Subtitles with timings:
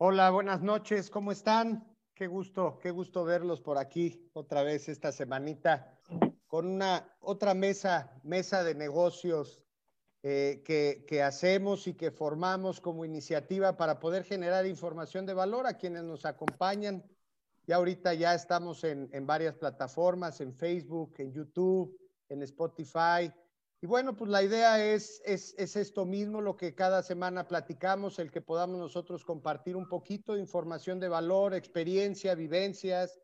[0.00, 1.84] Hola, buenas noches, ¿cómo están?
[2.14, 5.98] Qué gusto, qué gusto verlos por aquí otra vez esta semanita
[6.46, 9.60] con una otra mesa, mesa de negocios
[10.22, 15.66] eh, que, que, hacemos y que formamos como iniciativa para poder generar información de valor
[15.66, 17.04] a quienes nos acompañan.
[17.66, 23.32] Y ahorita ya estamos en varias plataformas, en Facebook, en YouTube, en Spotify.
[23.80, 28.18] Y bueno, pues la idea es, es, es, esto mismo, lo que cada semana platicamos,
[28.18, 33.20] el que podamos nosotros compartir un poquito de información de valor, experiencia, vivencias.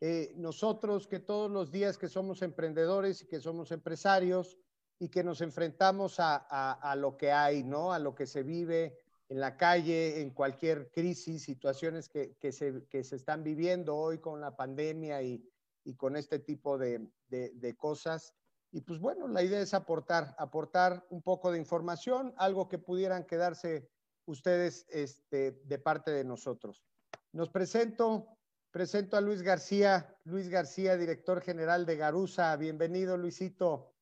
[0.00, 4.56] Eh, nosotros que todos los días que somos emprendedores y que somos empresarios
[5.00, 7.92] y que nos enfrentamos a, a, lo que hay, ¿no?
[7.92, 8.96] A lo que se vive
[9.28, 14.18] en la calle, en cualquier crisis, situaciones que, que, se, que se están viviendo hoy
[14.18, 15.44] con la pandemia y,
[15.82, 18.32] y con este tipo de, de cosas.
[18.70, 23.24] Y pues bueno, la idea es aportar, aportar un poco de información, algo que pudieran
[23.24, 23.88] quedarse
[24.26, 26.84] ustedes este, de parte de nosotros.
[27.32, 28.28] Nos presento,
[28.70, 32.54] presento a Luis García, Luis García, director general de Garusa.
[32.56, 33.94] Bienvenido, Luisito.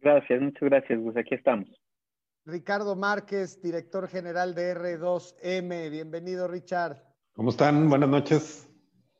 [0.00, 1.16] Gracias, muchas gracias, Gus.
[1.16, 1.68] Aquí estamos.
[2.46, 5.90] Ricardo Márquez, director general de R2M.
[5.90, 7.02] Bienvenido, Richard.
[7.32, 7.88] ¿Cómo están?
[7.88, 8.73] Buenas noches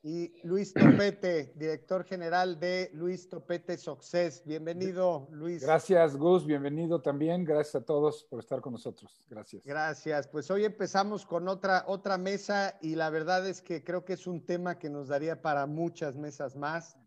[0.06, 4.42] y Luis Topete, director general de Luis Topete Success.
[4.44, 5.62] Bienvenido, Luis.
[5.62, 6.44] Gracias, Gus.
[6.44, 7.42] Bienvenido también.
[7.42, 9.24] Gracias a todos por estar con nosotros.
[9.30, 9.64] Gracias.
[9.64, 10.28] Gracias.
[10.28, 14.26] Pues hoy empezamos con otra, otra mesa y la verdad es que creo que es
[14.26, 16.98] un tema que nos daría para muchas mesas más.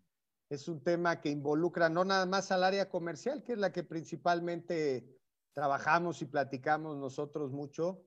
[0.50, 3.84] Es un tema que involucra no nada más al área comercial, que es la que
[3.84, 5.22] principalmente
[5.54, 8.02] trabajamos y platicamos nosotros mucho.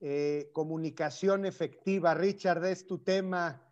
[0.00, 2.12] Eh, comunicación efectiva.
[2.12, 3.62] Richard, es tu tema.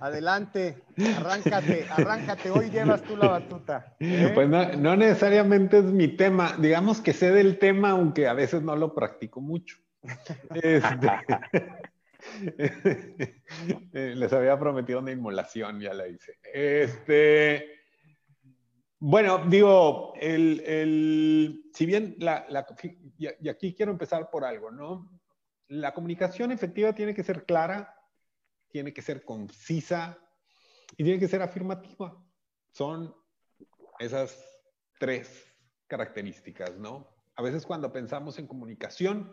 [0.00, 0.82] Adelante,
[1.16, 3.96] arráncate, arráncate, hoy llevas tú la batuta.
[3.98, 4.30] ¿eh?
[4.34, 8.62] Pues no, no, necesariamente es mi tema, digamos que sé del tema, aunque a veces
[8.62, 9.78] no lo practico mucho.
[10.54, 11.10] Este,
[13.92, 16.38] les había prometido una inmolación, ya la hice.
[16.52, 17.74] Este,
[18.98, 22.66] bueno, digo, el, el, si bien la, la,
[23.18, 25.10] y aquí quiero empezar por algo, ¿no?
[25.68, 27.93] La comunicación efectiva tiene que ser clara,
[28.74, 30.18] tiene que ser concisa
[30.96, 32.20] y tiene que ser afirmativa.
[32.72, 33.14] Son
[34.00, 34.36] esas
[34.98, 35.46] tres
[35.86, 37.08] características, ¿no?
[37.36, 39.32] A veces cuando pensamos en comunicación,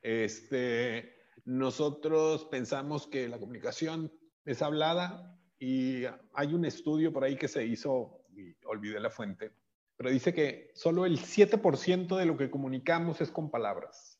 [0.00, 4.12] este, nosotros pensamos que la comunicación
[4.44, 6.02] es hablada y
[6.34, 9.52] hay un estudio por ahí que se hizo, y olvidé la fuente,
[9.96, 14.18] pero dice que solo el 7% de lo que comunicamos es con palabras.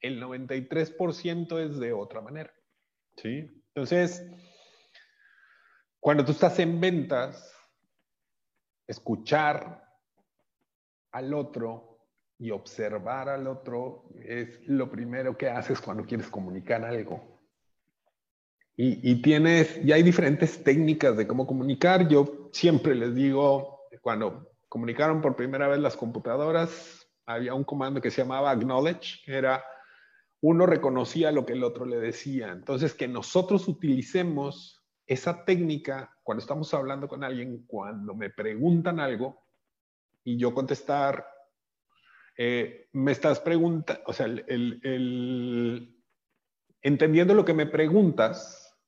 [0.00, 2.52] El 93% es de otra manera.
[3.16, 3.48] ¿Sí?
[3.74, 4.26] Entonces,
[6.00, 7.54] cuando tú estás en ventas,
[8.86, 9.84] escuchar
[11.12, 12.00] al otro
[12.38, 17.38] y observar al otro es lo primero que haces cuando quieres comunicar algo.
[18.76, 22.08] Y, y, tienes, y hay diferentes técnicas de cómo comunicar.
[22.08, 28.10] Yo siempre les digo, cuando comunicaron por primera vez las computadoras, había un comando que
[28.10, 29.62] se llamaba acknowledge, era
[30.42, 32.50] uno reconocía lo que el otro le decía.
[32.50, 39.42] Entonces, que nosotros utilicemos esa técnica cuando estamos hablando con alguien, cuando me preguntan algo
[40.24, 41.26] y yo contestar,
[42.36, 46.02] eh, me estás preguntando, o sea, el, el, el,
[46.80, 48.78] entendiendo lo que me preguntas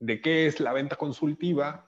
[0.00, 1.84] de qué es la venta consultiva,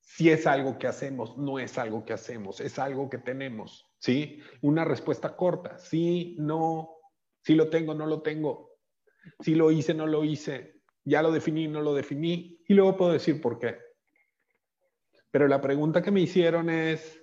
[0.00, 4.40] si es algo que hacemos, no es algo que hacemos, es algo que tenemos, ¿sí?
[4.62, 6.97] Una respuesta corta, sí, no,
[7.42, 8.76] si lo tengo, no lo tengo.
[9.40, 10.80] Si lo hice, no lo hice.
[11.04, 12.60] Ya lo definí, no lo definí.
[12.66, 13.78] Y luego puedo decir por qué.
[15.30, 17.22] Pero la pregunta que me hicieron es,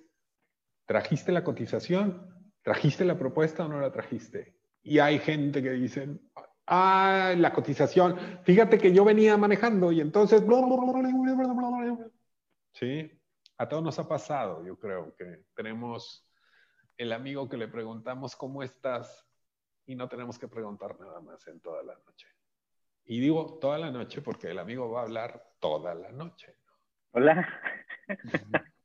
[0.86, 2.54] ¿trajiste la cotización?
[2.62, 4.58] ¿Trajiste la propuesta o no la trajiste?
[4.82, 6.22] Y hay gente que dicen,
[6.68, 8.18] ah, la cotización.
[8.44, 10.44] Fíjate que yo venía manejando y entonces...
[12.74, 13.12] Sí,
[13.58, 16.28] a todos nos ha pasado, yo creo que tenemos
[16.98, 19.28] el amigo que le preguntamos, ¿cómo estás?
[19.86, 22.28] Y no tenemos que preguntar nada más en toda la noche.
[23.06, 26.56] Y digo toda la noche porque el amigo va a hablar toda la noche.
[27.12, 27.48] Hola.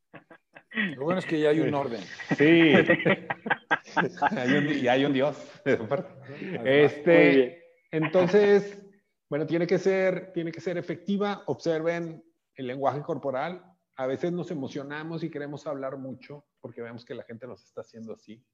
[0.73, 2.03] Lo bueno es que ya hay un orden.
[2.37, 2.75] Sí.
[4.37, 5.37] hay un, y hay un Dios.
[6.65, 8.81] Este, entonces,
[9.29, 11.43] bueno, tiene que ser, tiene que ser efectiva.
[11.47, 12.23] Observen
[12.55, 13.65] el lenguaje corporal.
[13.97, 17.81] A veces nos emocionamos y queremos hablar mucho porque vemos que la gente nos está
[17.81, 18.45] haciendo así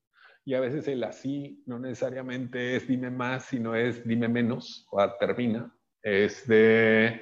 [0.47, 5.05] y a veces el así no necesariamente es dime más, sino es dime menos o
[5.19, 5.77] termina.
[6.01, 7.21] Es de,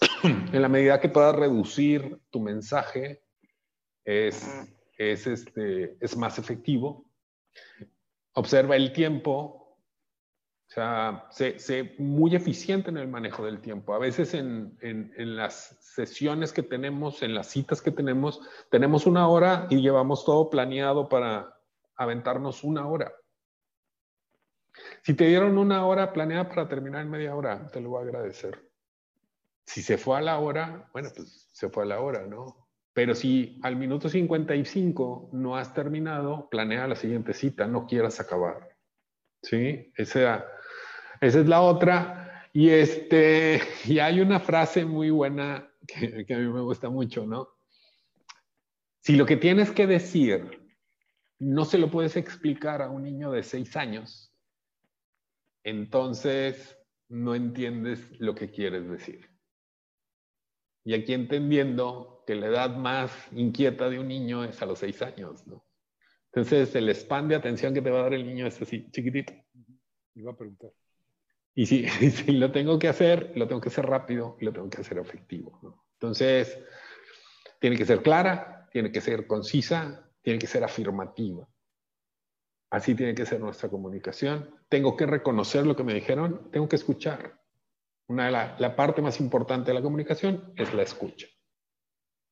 [0.24, 3.22] en la medida que puedas reducir tu mensaje,
[4.04, 4.44] es,
[4.98, 7.08] es, este, es más efectivo.
[8.34, 9.78] Observa el tiempo.
[10.66, 13.94] sea, sé, muy eficiente en el manejo del tiempo.
[13.94, 18.40] A veces en, en, en, las sesiones que tenemos, en las citas que tenemos,
[18.72, 21.55] tenemos una hora y llevamos todo planeado para
[21.96, 23.12] aventarnos una hora.
[25.02, 28.08] Si te dieron una hora planeada para terminar en media hora, te lo voy a
[28.08, 28.62] agradecer.
[29.64, 32.68] Si se fue a la hora, bueno, pues se fue a la hora, ¿no?
[32.92, 38.76] Pero si al minuto 55 no has terminado, planea la siguiente cita, no quieras acabar.
[39.42, 39.92] ¿Sí?
[39.96, 40.46] Esa,
[41.20, 42.48] esa es la otra.
[42.52, 47.26] Y, este, y hay una frase muy buena que, que a mí me gusta mucho,
[47.26, 47.48] ¿no?
[49.00, 50.65] Si lo que tienes que decir
[51.38, 54.32] no se lo puedes explicar a un niño de seis años,
[55.64, 56.78] entonces
[57.08, 59.30] no entiendes lo que quieres decir.
[60.84, 65.02] Y aquí entendiendo que la edad más inquieta de un niño es a los seis
[65.02, 65.64] años, ¿no?
[66.26, 69.32] Entonces el span de atención que te va a dar el niño es así, chiquitito.
[70.14, 70.70] Iba a preguntar.
[71.54, 74.68] Y si, si, lo tengo que hacer, lo tengo que hacer rápido y lo tengo
[74.68, 75.58] que hacer efectivo.
[75.62, 75.86] ¿no?
[75.94, 76.58] Entonces,
[77.58, 81.48] tiene que ser clara, tiene que ser concisa, tiene que ser afirmativa.
[82.72, 84.58] Así tiene que ser nuestra comunicación.
[84.68, 87.40] Tengo que reconocer lo que me dijeron, tengo que escuchar.
[88.08, 91.28] Una de la, la parte más importante de la comunicación es la escucha,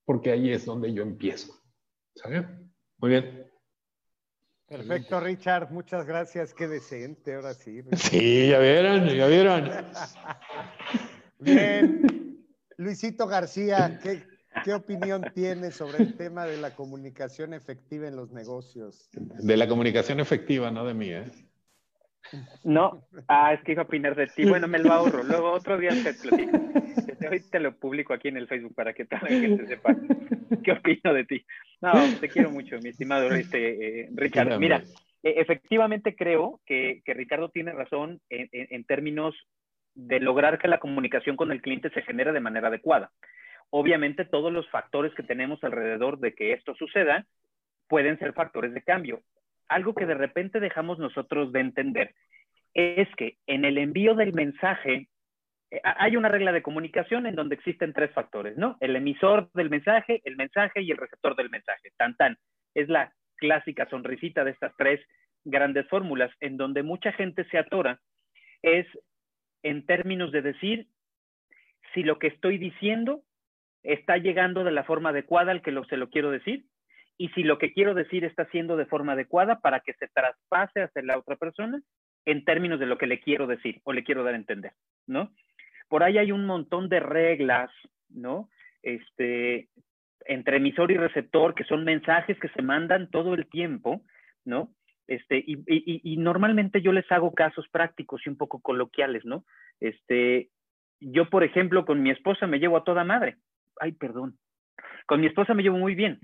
[0.04, 1.54] porque ahí es donde yo empiezo.
[2.16, 2.48] ¿Sabe?
[2.98, 3.48] Muy bien.
[4.66, 5.70] Perfecto, Richard.
[5.70, 6.52] Muchas gracias.
[6.52, 7.80] Qué decente, ahora sí.
[7.80, 7.98] Richard.
[8.10, 9.70] Sí, ya vieron, ya vieron.
[11.38, 12.44] Bien.
[12.76, 14.26] Luisito García, ¿qué,
[14.64, 19.10] ¿Qué opinión tienes sobre el tema de la comunicación efectiva en los negocios?
[19.12, 21.30] De la comunicación efectiva, no de mí, ¿eh?
[22.64, 24.46] No, ah, es que iba a opinar de ti.
[24.46, 25.22] Bueno, me lo ahorro.
[25.22, 26.58] Luego otro día te platico.
[27.06, 29.94] Desde hoy te lo publico aquí en el Facebook para que toda la gente sepa
[30.64, 31.44] qué opino de ti.
[31.82, 34.58] No, te quiero mucho, mi estimado este, eh, Richard.
[34.58, 34.82] Mira,
[35.22, 39.34] eh, efectivamente creo que, que, Ricardo tiene razón en, en, en términos
[39.94, 43.12] de lograr que la comunicación con el cliente se genere de manera adecuada.
[43.76, 47.26] Obviamente todos los factores que tenemos alrededor de que esto suceda
[47.88, 49.22] pueden ser factores de cambio.
[49.66, 52.14] Algo que de repente dejamos nosotros de entender
[52.72, 55.08] es que en el envío del mensaje
[55.72, 58.76] eh, hay una regla de comunicación en donde existen tres factores, ¿no?
[58.78, 61.90] El emisor del mensaje, el mensaje y el receptor del mensaje.
[61.96, 62.38] Tan tan.
[62.76, 65.00] Es la clásica sonrisita de estas tres
[65.42, 67.98] grandes fórmulas en donde mucha gente se atora
[68.62, 68.86] es
[69.64, 70.86] en términos de decir
[71.92, 73.24] si lo que estoy diciendo
[73.84, 76.64] está llegando de la forma adecuada al que se lo quiero decir
[77.16, 80.82] y si lo que quiero decir está siendo de forma adecuada para que se traspase
[80.82, 81.80] hacia la otra persona
[82.24, 84.72] en términos de lo que le quiero decir o le quiero dar a entender,
[85.06, 85.30] ¿no?
[85.88, 87.70] Por ahí hay un montón de reglas,
[88.08, 88.48] ¿no?
[88.82, 89.68] Este,
[90.24, 94.02] entre emisor y receptor, que son mensajes que se mandan todo el tiempo,
[94.44, 94.74] ¿no?
[95.06, 99.44] Este, y, y, y normalmente yo les hago casos prácticos y un poco coloquiales, ¿no?
[99.80, 100.48] Este,
[101.00, 103.36] yo, por ejemplo, con mi esposa me llevo a toda madre,
[103.80, 104.38] ay, perdón,
[105.06, 106.20] con mi esposa me llevo muy bien.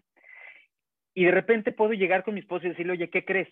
[1.15, 3.49] Y de repente puedo llegar con mi esposa y decirle, oye, ¿qué crees?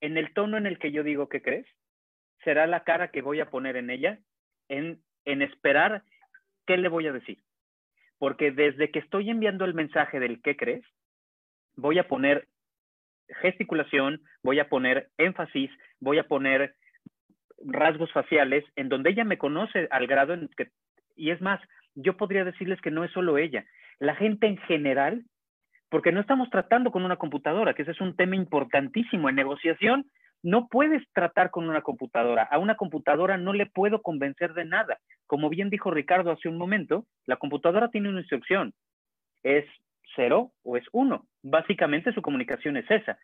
[0.00, 1.66] En el tono en el que yo digo, ¿qué crees?
[2.44, 4.18] Será la cara que voy a poner en ella
[4.68, 6.04] en, en esperar
[6.66, 7.38] qué le voy a decir.
[8.18, 10.84] Porque desde que estoy enviando el mensaje del ¿qué crees?
[11.76, 12.48] Voy a poner
[13.40, 15.70] gesticulación, voy a poner énfasis,
[16.00, 16.74] voy a poner
[17.64, 20.70] rasgos faciales en donde ella me conoce al grado en que,
[21.16, 21.60] y es más,
[21.94, 23.64] yo podría decirles que no es solo ella,
[23.98, 25.24] la gente en general,
[25.90, 30.06] porque no estamos tratando con una computadora, que ese es un tema importantísimo en negociación.
[30.42, 32.44] No puedes tratar con una computadora.
[32.44, 34.98] A una computadora no le puedo convencer de nada.
[35.26, 38.72] Como bien dijo Ricardo hace un momento, la computadora tiene una instrucción.
[39.42, 39.66] Es
[40.14, 41.26] cero o es uno.
[41.42, 43.18] Básicamente su comunicación es esa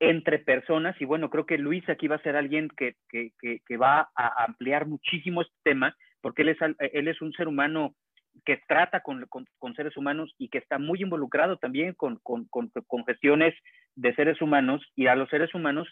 [0.00, 3.76] entre personas, y bueno, creo que Luis aquí va a ser alguien que, que, que,
[3.76, 7.94] va a ampliar muchísimo este tema, porque él es, él es un ser humano
[8.44, 9.26] que trata con,
[9.74, 12.48] seres humanos y que está muy involucrado también con, con,
[13.06, 13.54] gestiones
[13.94, 15.88] de seres humanos y a los seres humanos.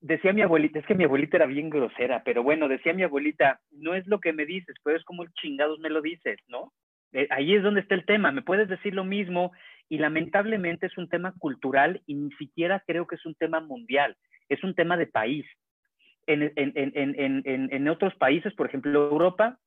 [0.00, 3.60] Decía mi abuelita, es que mi abuelita era bien grosera, pero bueno, decía mi abuelita,
[3.70, 6.72] no es lo que me dices, pero es como el chingados me lo dices, ¿no?
[7.12, 9.52] Eh, ahí es donde está el tema, me puedes decir lo mismo
[9.88, 14.16] y lamentablemente es un tema cultural y ni siquiera creo que es un tema mundial,
[14.48, 15.46] es un tema de país
[16.26, 19.58] en, en, en, en, otros países, por ejemplo, Europa,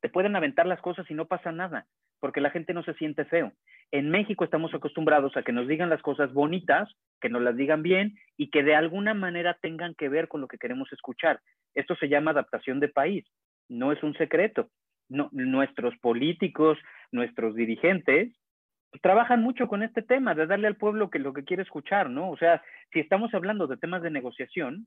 [0.00, 1.86] te pueden aventar las cosas y no pasa nada,
[2.20, 3.52] porque la gente no se siente feo.
[3.92, 6.88] En México estamos acostumbrados a que nos digan las cosas bonitas,
[7.20, 10.48] que nos las digan bien y que de alguna manera tengan que ver con lo
[10.48, 11.40] que queremos escuchar.
[11.74, 13.24] Esto se llama adaptación de país,
[13.68, 14.68] no es un secreto.
[15.08, 16.78] Nuestros políticos,
[17.12, 18.32] nuestros dirigentes,
[19.02, 22.30] trabajan mucho con este tema de darle al pueblo que lo que quiere escuchar, ¿no?
[22.30, 24.86] O sea, si estamos hablando de temas de negociación,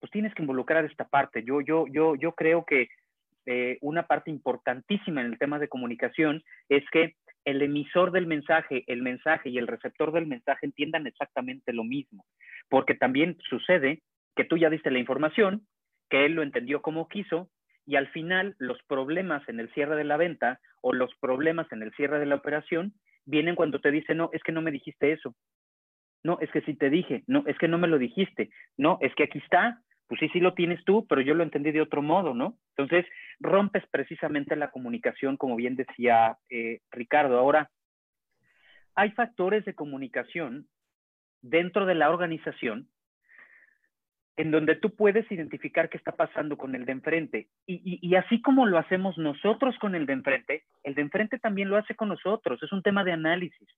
[0.00, 1.44] pues tienes que involucrar esta parte.
[1.44, 2.88] Yo, yo, yo, yo creo que
[3.46, 8.84] eh, una parte importantísima en el tema de comunicación es que el emisor del mensaje,
[8.86, 12.24] el mensaje y el receptor del mensaje entiendan exactamente lo mismo,
[12.68, 14.02] porque también sucede
[14.36, 15.66] que tú ya diste la información,
[16.10, 17.50] que él lo entendió como quiso
[17.86, 21.82] y al final los problemas en el cierre de la venta o los problemas en
[21.82, 25.12] el cierre de la operación vienen cuando te dice, no, es que no me dijiste
[25.12, 25.34] eso.
[26.22, 27.24] No, es que sí te dije.
[27.26, 28.50] No, es que no me lo dijiste.
[28.76, 29.80] No, es que aquí está.
[30.10, 32.58] Pues sí, sí lo tienes tú, pero yo lo entendí de otro modo, ¿no?
[32.76, 33.06] Entonces,
[33.38, 37.38] rompes precisamente la comunicación, como bien decía eh, Ricardo.
[37.38, 37.70] Ahora,
[38.96, 40.66] hay factores de comunicación
[41.42, 42.88] dentro de la organización
[44.36, 47.48] en donde tú puedes identificar qué está pasando con el de enfrente.
[47.68, 51.76] Y, así como lo hacemos nosotros con el de enfrente, el de enfrente también lo
[51.76, 52.60] hace con nosotros.
[52.64, 53.68] Es un tema de análisis,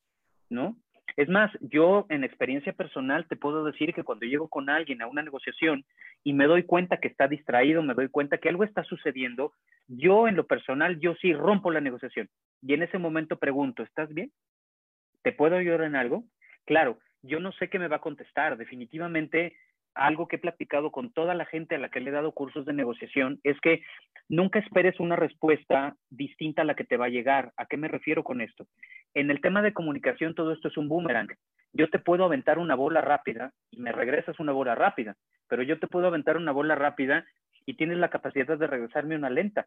[0.49, 0.79] ¿no?
[1.17, 5.07] Es más, yo en experiencia personal te puedo decir que cuando llego con alguien a
[5.07, 5.85] una negociación
[6.25, 9.53] y me doy cuenta que está distraído, me doy cuenta que algo está sucediendo,
[9.89, 12.29] yo en lo personal, yo sí rompo la negociación.
[12.63, 14.33] Y en ese momento pregunto, ¿estás bien?
[15.23, 16.25] ¿Te puedo ayudar en algo?
[16.65, 18.57] Claro, yo no sé qué me va a contestar.
[18.57, 19.55] Definitivamente
[19.95, 22.65] algo que he platicado con toda la gente a la que le he dado cursos
[22.65, 23.83] de negociación es que
[24.29, 27.53] nunca esperes una respuesta distinta a la que te va a llegar.
[27.57, 28.67] ¿A qué me refiero con esto?
[29.15, 31.29] En el tema de comunicación todo esto es un boomerang.
[31.73, 35.17] Yo te puedo aventar una bola rápida y me regresas una bola rápida,
[35.49, 37.25] pero yo te puedo aventar una bola rápida
[37.67, 39.67] y tienes la capacidad de regresarme una lenta.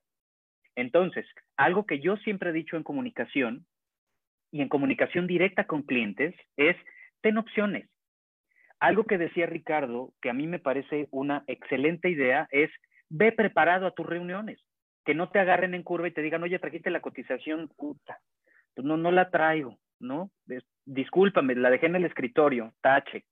[0.75, 3.65] Entonces, algo que yo siempre he dicho en comunicación
[4.51, 6.75] y en comunicación directa con clientes es,
[7.22, 7.89] ten opciones
[8.79, 12.70] algo que decía Ricardo, que a mí me parece una excelente idea, es
[13.10, 14.60] ve preparado a tus reuniones,
[15.05, 18.20] que no te agarren en curva y te digan, oye, trajiste la cotización, puta,
[18.74, 20.32] pues no, no la traigo, ¿no?
[20.86, 23.25] Discúlpame, la dejé en el escritorio, tache,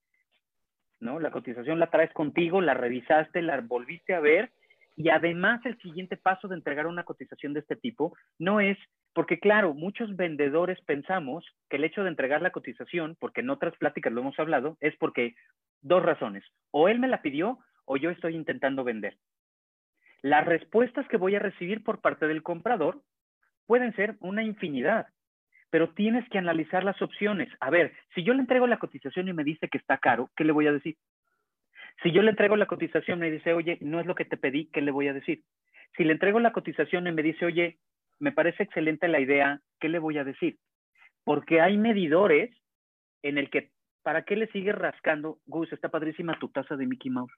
[0.99, 1.19] ¿no?
[1.19, 4.51] La cotización la traes contigo, la revisaste, la volviste a ver
[4.95, 8.77] y además el siguiente paso de entregar una cotización de este tipo no es,
[9.13, 13.75] porque claro, muchos vendedores pensamos que el hecho de entregar la cotización, porque en otras
[13.77, 15.35] pláticas lo hemos hablado, es porque
[15.81, 19.17] dos razones, o él me la pidió o yo estoy intentando vender.
[20.21, 23.01] Las respuestas que voy a recibir por parte del comprador
[23.65, 25.07] pueden ser una infinidad,
[25.69, 27.49] pero tienes que analizar las opciones.
[27.59, 30.43] A ver, si yo le entrego la cotización y me dice que está caro, ¿qué
[30.43, 30.95] le voy a decir?
[32.01, 34.37] Si yo le entrego la cotización y me dice, oye, no es lo que te
[34.37, 35.43] pedí, ¿qué le voy a decir?
[35.95, 37.77] Si le entrego la cotización y me dice, oye,
[38.19, 40.57] me parece excelente la idea, ¿qué le voy a decir?
[41.23, 42.51] Porque hay medidores
[43.21, 43.71] en el que,
[44.01, 45.39] ¿para qué le sigues rascando?
[45.45, 47.33] Gus, está padrísima tu taza de Mickey Mouse.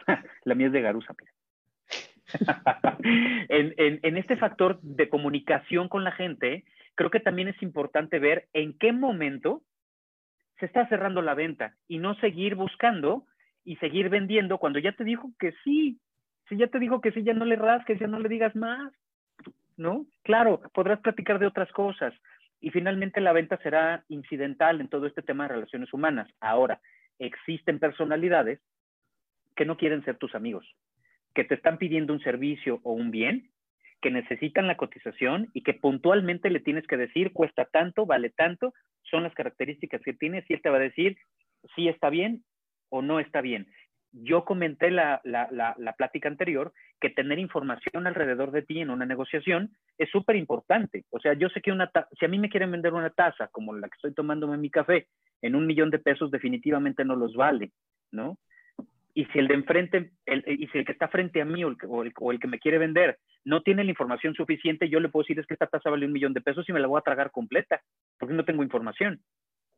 [0.44, 1.32] la mía es de Garusa, mira.
[3.48, 6.64] en, en, este factor de comunicación con la gente,
[6.94, 9.62] creo que también es importante ver en qué momento
[10.58, 13.24] se está cerrando la venta y no seguir buscando
[13.64, 16.00] y seguir vendiendo cuando ya te dijo que sí.
[16.48, 18.92] Si ya te dijo que sí, ya no le rasques, ya no le digas más,
[19.76, 20.06] ¿no?
[20.22, 22.14] Claro, podrás platicar de otras cosas
[22.60, 26.28] y finalmente la venta será incidental en todo este tema de relaciones humanas.
[26.40, 26.80] Ahora,
[27.18, 28.60] existen personalidades
[29.54, 30.66] que no quieren ser tus amigos,
[31.34, 33.50] que te están pidiendo un servicio o un bien
[34.00, 38.72] que necesitan la cotización y que puntualmente le tienes que decir, cuesta tanto, vale tanto,
[39.10, 41.16] son las características que tienes y él te va a decir
[41.74, 42.44] si está bien
[42.88, 43.66] o no está bien.
[44.12, 49.04] Yo comenté la, la, la, plática anterior que tener información alrededor de ti en una
[49.04, 51.04] negociación es súper importante.
[51.10, 53.74] O sea, yo sé que una si a mí me quieren vender una taza como
[53.74, 55.08] la que estoy tomándome en mi café
[55.42, 57.72] en un millón de pesos, definitivamente no los vale,
[58.10, 58.38] ¿no?
[59.18, 61.70] Y si el de enfrente, el, y si el que está frente a mí o
[61.70, 61.76] el,
[62.20, 65.40] o el, que me quiere vender no tiene la información suficiente, yo le puedo decir
[65.40, 67.32] es que esta tasa vale un millón de pesos y me la voy a tragar
[67.32, 67.82] completa,
[68.16, 69.20] porque no tengo información.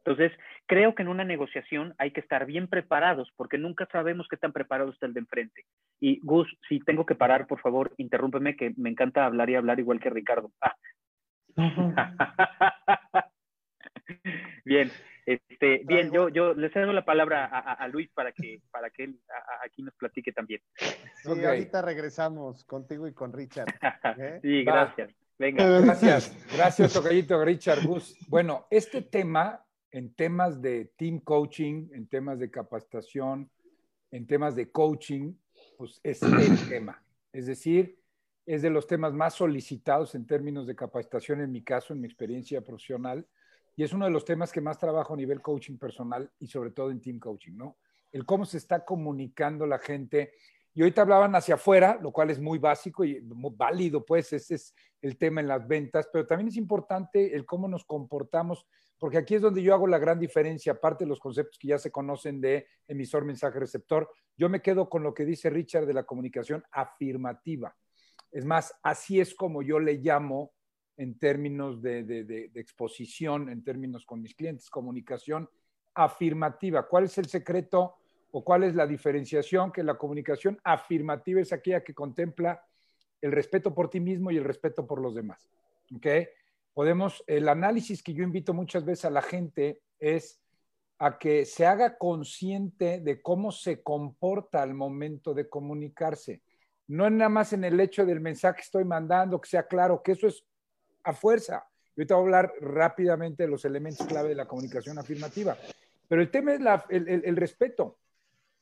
[0.05, 4.37] Entonces, creo que en una negociación hay que estar bien preparados, porque nunca sabemos qué
[4.37, 5.65] tan preparado está el de enfrente.
[6.01, 9.81] Y Gus, si tengo que parar, por favor, interrúmpeme, que me encanta hablar y hablar
[9.81, 10.53] igual que Ricardo.
[10.61, 10.77] Ah.
[14.67, 14.91] bien,
[15.31, 19.21] este, bien, yo, yo le cedo la palabra a, Luis para que, para que él
[19.65, 20.61] aquí nos platique también.
[21.23, 23.69] Sí, ahorita regresamos contigo y con Richard.
[24.19, 24.41] ¿eh?
[24.43, 25.11] Sí, gracias.
[25.39, 25.81] Venga.
[25.81, 28.17] Gracias, gracias, Tocayito, Richard Gus.
[28.29, 33.49] Bueno, este tema, en temas de team coaching, en temas de capacitación,
[34.11, 35.33] en temas de coaching,
[35.79, 36.31] pues es el
[36.69, 37.03] tema.
[37.33, 37.99] Es decir,
[38.47, 42.09] es de los temas más solicitados en términos de capacitación, en mi caso, en mi
[42.09, 43.25] experiencia profesional
[43.81, 46.71] y es uno de los temas que más trabajo a nivel coaching personal y sobre
[46.71, 47.79] todo en team coaching, ¿no?
[48.13, 50.35] El cómo se está comunicando la gente
[50.75, 54.57] Y ahorita hablaban hacia afuera, lo cual es muy básico y muy válido, pues ese
[54.57, 58.67] es el tema en las ventas, pero también es importante el cómo nos comportamos,
[58.99, 61.79] porque aquí es donde yo hago la gran diferencia, aparte de los conceptos que ya
[61.79, 65.95] se conocen de emisor, mensaje, receptor, yo me quedo con lo que dice Richard de
[65.95, 67.75] la comunicación afirmativa.
[68.31, 70.53] Es más, así es como yo le llamo
[71.01, 75.49] en términos de, de exposición, en términos con mis clientes, comunicación
[75.95, 76.87] afirmativa.
[76.87, 77.97] ¿Cuál es el secreto?
[78.33, 82.63] o cuál es la diferenciación que la comunicación afirmativa es aquella que contempla
[83.21, 85.51] el respeto por ti mismo y el respeto por los demás.
[85.95, 86.07] ¿Ok?
[86.73, 90.41] Podemos, el análisis que yo invito muchas veces a la gente es
[90.99, 96.43] a que se haga consciente de cómo se comporta al momento de comunicarse.
[96.87, 100.13] No nada más en el hecho del mensaje que estoy mandando, que sea claro, que
[100.13, 100.45] eso es
[101.05, 101.67] a fuerza.
[101.97, 105.57] Yo te voy a hablar rápidamente de los elementos clave de la comunicación afirmativa.
[106.09, 107.99] Pero el tema es el respeto.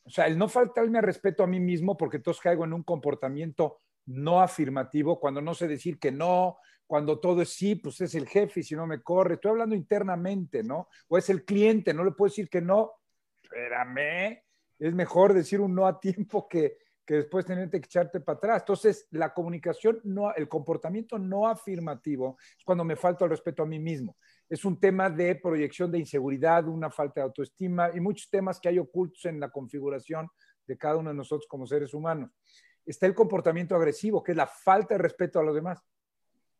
[0.03, 3.81] O sea, el no faltarme respeto a mí mismo porque entonces caigo en un comportamiento
[4.07, 8.27] no afirmativo, cuando no sé decir que no, cuando todo es sí, pues es el
[8.27, 9.35] jefe y si no me corre.
[9.35, 10.89] Estoy hablando internamente, ¿no?
[11.07, 12.93] O es el cliente, no le puedo decir que no.
[13.43, 14.41] Espérame,
[14.79, 16.77] es mejor decir un no a tiempo que,
[17.09, 18.61] que después tenerte que echarte para atrás.
[18.61, 23.65] Entonces, la comunicación, no, el comportamiento no afirmativo es cuando me falta el respeto a
[23.65, 24.15] mí mismo
[24.49, 28.69] es un tema de proyección de inseguridad, una falta de autoestima y muchos temas que
[28.69, 30.27] hay ocultos en la configuración
[30.65, 32.31] de cada uno de nosotros como seres humanos.
[32.83, 35.79] Está el comportamiento agresivo, que es la falta de respeto a los demás.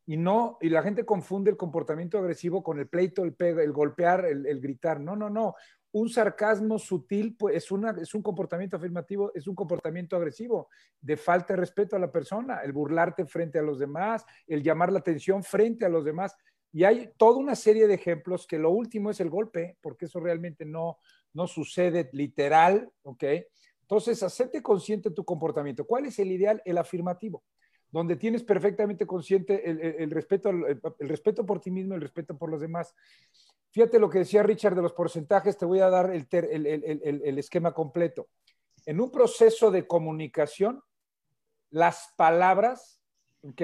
[0.06, 4.26] Y no, y la gente confunde el comportamiento agresivo con el pleito, el, el golpear,
[4.26, 5.00] el, gritar.
[5.00, 5.56] No, no, no.
[5.92, 10.70] Un sarcasmo sutil pues, es, un comportamiento afirmativo, es un comportamiento agresivo,
[11.02, 14.92] de falta de respeto a la persona, el burlarte frente a los demás, el llamar
[14.92, 16.36] la atención frente a los demás.
[16.72, 20.20] Y hay toda una serie de ejemplos que lo último es el golpe, porque eso
[20.20, 20.98] realmente no,
[21.34, 23.24] no sucede literal, ¿ok?
[23.90, 25.84] Entonces, hacerte consciente de tu comportamiento.
[25.84, 26.62] ¿Cuál es el ideal?
[26.64, 27.44] El afirmativo,
[27.92, 32.62] donde tienes perfectamente consciente el, respeto, el, respeto por ti mismo, el respeto por los
[32.62, 32.94] demás.
[33.72, 38.30] Fíjate lo que decía Richard de los porcentajes, te voy a dar el, esquema completo.
[38.86, 40.84] En un proceso de comunicación,
[41.70, 43.02] las palabras,
[43.44, 43.62] ¿ok?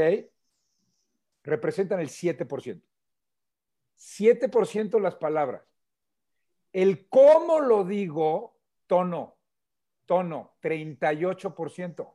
[1.44, 2.82] Representan el 7%.
[3.98, 5.64] 7% las palabras.
[6.72, 9.38] El cómo lo digo, tono,
[10.06, 12.14] tono, 38%.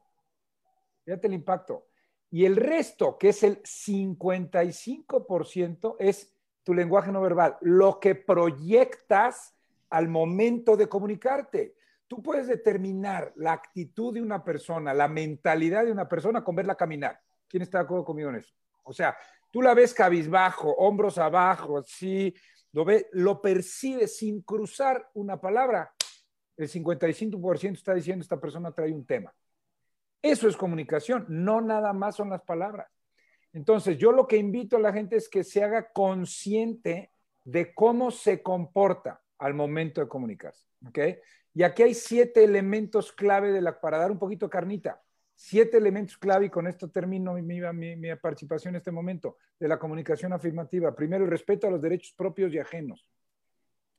[1.05, 1.89] Fíjate el impacto.
[2.31, 9.55] Y el resto, que es el 55%, es tu lenguaje no verbal, lo que proyectas
[9.89, 11.75] al momento de comunicarte.
[12.07, 16.75] Tú puedes determinar la actitud de una persona, la mentalidad de una persona con verla
[16.75, 17.21] caminar.
[17.49, 18.53] ¿Quién está de acuerdo conmigo en eso?
[18.83, 19.17] O sea,
[19.51, 22.33] Tú la ves cabizbajo, hombros abajo, así,
[22.73, 25.93] lo, ve, lo percibes sin cruzar una palabra.
[26.57, 29.35] El 55% está diciendo esta persona trae un tema.
[30.23, 32.87] Eso es comunicación, no nada más son las palabras.
[33.53, 37.11] Entonces, yo lo que invito a la gente es que se haga consciente
[37.45, 40.67] de cómo se comporta al momento de comunicarse.
[40.87, 40.99] ¿ok?
[41.55, 45.03] Y aquí hay siete elementos clave para dar un poquito de carnita
[45.43, 47.61] siete elementos clave y con esto termino mi,
[48.21, 50.95] participación en este momento de la comunicación afirmativa.
[50.95, 53.07] Primero, el respeto a los derechos propios y ajenos.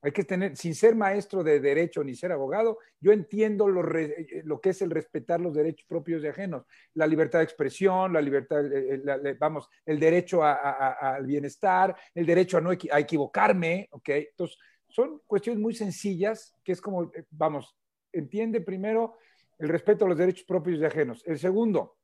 [0.04, 4.70] Hay que tener, sin ser maestro de derecho ni ser abogado, yo entiendo lo, que
[4.70, 6.66] es el respetar los derechos propios y ajenos.
[6.96, 12.58] La libertad de expresión, la libertad, eh, eh, vamos, el derecho al bienestar, el derecho
[12.58, 14.10] a no a equivocarme, ¿ok?
[14.10, 17.78] Entonces, son cuestiones muy sencillas que es como, eh, vamos,
[18.12, 19.18] entiende primero
[19.60, 21.24] el respeto a los derechos propios y ajenos.
[21.28, 21.98] El segundo,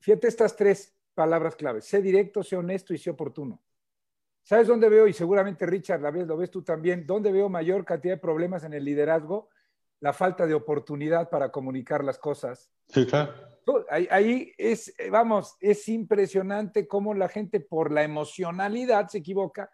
[0.00, 3.62] fíjate estas tres palabras claves, sé directo, sé honesto y sé oportuno.
[4.48, 5.06] ¿Sabes dónde veo?
[5.06, 8.64] Y seguramente Richard, la vez lo ves tú también, ¿dónde veo mayor cantidad de problemas
[8.64, 9.50] en el liderazgo?
[10.00, 12.72] La falta de oportunidad para comunicar las cosas.
[12.86, 13.34] Sí, claro.
[13.90, 19.70] Ahí, ahí es, vamos, es impresionante cómo la gente por la emocionalidad se equivoca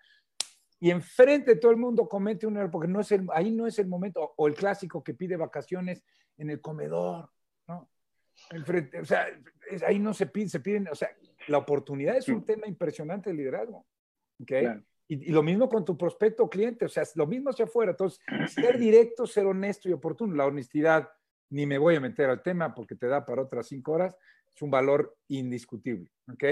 [0.81, 3.69] y enfrente de todo el mundo comete un error, porque no es el, ahí no
[3.69, 6.03] es el momento, o el clásico que pide vacaciones
[6.37, 7.31] en el comedor,
[7.69, 7.89] ¿no?
[8.51, 9.25] Enfrente, o sea,
[9.87, 11.11] ahí no se pide, se piden, o sea,
[11.47, 13.87] la oportunidad es un tema impresionante de liderazgo,
[14.41, 14.53] ¿ok?
[15.07, 17.93] Y, lo mismo con tu prospecto cliente, o sea, lo mismo hacia afuera.
[17.93, 20.35] Entonces, ser directo, ser honesto y oportuno.
[20.35, 21.09] La honestidad,
[21.51, 24.17] ni me voy a meter al tema porque te da para otras cinco horas,
[24.55, 26.45] es un valor indiscutible, ¿ok?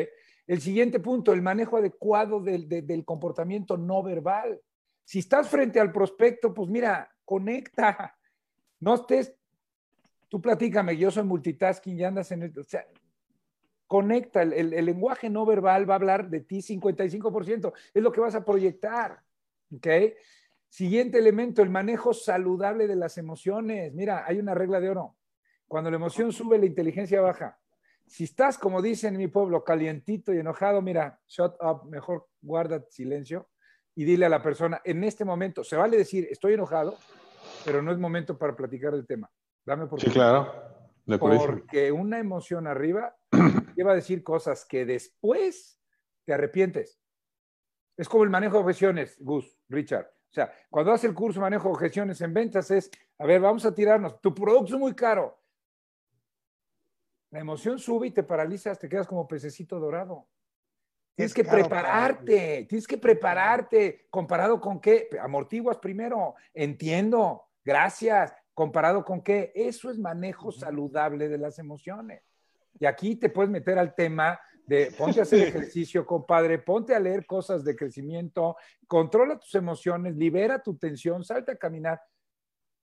[0.47, 4.61] El siguiente punto, el manejo adecuado del, comportamiento no verbal.
[5.05, 8.17] Si estás frente al prospecto, pues mira, conecta.
[8.81, 9.35] No estés,
[10.29, 12.85] tú platícame, yo soy multitasking y andas en el, o sea,
[13.93, 18.35] conecta, el, lenguaje no verbal va a hablar de ti 55%, es lo que vas
[18.35, 19.21] a proyectar,
[19.71, 19.87] ¿ok?
[20.71, 23.93] Siguiente elemento, el manejo saludable de las emociones.
[23.93, 25.17] Mira, hay una regla de oro.
[25.69, 27.59] Cuando la emoción sube, la inteligencia baja.
[28.07, 32.83] Si estás, como dicen en mi pueblo, calientito y enojado, mira, shut up, mejor guarda
[32.89, 33.51] silencio
[33.95, 36.97] y dile a la persona, en este momento, se vale decir, estoy enojado,
[37.67, 39.31] pero no es momento para platicar del tema.
[39.67, 40.51] Dame por Sí, claro.
[41.19, 43.15] Porque una emoción arriba
[43.77, 45.81] lleva a decir cosas que después
[46.25, 47.01] te arrepientes.
[47.97, 50.07] Es como el manejo de objeciones, Gus, Richard.
[50.07, 53.41] O sea, cuando haces el curso de manejo de objeciones en ventas es, a ver,
[53.41, 55.39] vamos a tirarnos, tu producto es muy caro.
[57.31, 60.29] La emoción sube y te paralizas, te quedas como pececito dorado.
[61.15, 64.07] Tienes que prepararte, tienes que prepararte.
[64.11, 65.09] ¿Comparado con qué?
[65.21, 66.35] Amortiguas primero.
[66.55, 68.35] Entiendo, gracias.
[68.55, 69.53] ¿Comparado con qué?
[69.55, 72.23] Eso es manejo saludable de las emociones.
[72.79, 77.01] Y aquí te puedes meter al tema de ponte a hacer ejercicio, compadre, ponte a
[77.01, 78.57] leer cosas de crecimiento,
[78.87, 82.01] controla tus emociones, libera tu tensión, salte a caminar.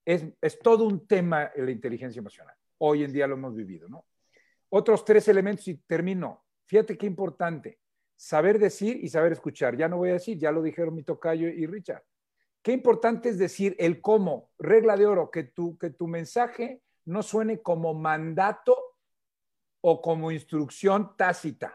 [0.05, 2.55] Es, es todo un tema la inteligencia emocional.
[2.79, 4.05] Hoy en día lo hemos vivido, ¿no?
[4.69, 6.45] Otros tres elementos y termino.
[6.65, 7.79] Fíjate qué importante.
[8.15, 9.75] Saber decir y saber escuchar.
[9.75, 12.03] Ya no voy a decir, ya lo dijeron mi tocayo y Richard.
[12.61, 14.51] Qué importante es decir el cómo.
[14.59, 18.88] Regla de oro, que tu, que tu mensaje no suene como mandato
[19.81, 21.73] o como instrucción tácita.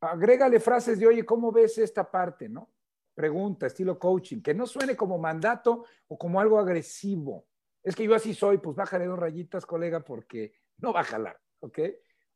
[0.00, 2.48] Agrégale frases de, oye, ¿cómo ves esta parte?
[2.48, 2.70] ¿No?
[3.14, 7.46] Pregunta, estilo coaching, que no suene como mandato o como algo agresivo.
[7.82, 11.40] Es que yo así soy, pues bájale dos rayitas, colega, porque no va a jalar,
[11.60, 11.78] ¿ok?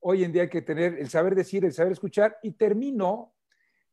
[0.01, 3.35] Hoy en día hay que tener el saber decir, el saber escuchar y termino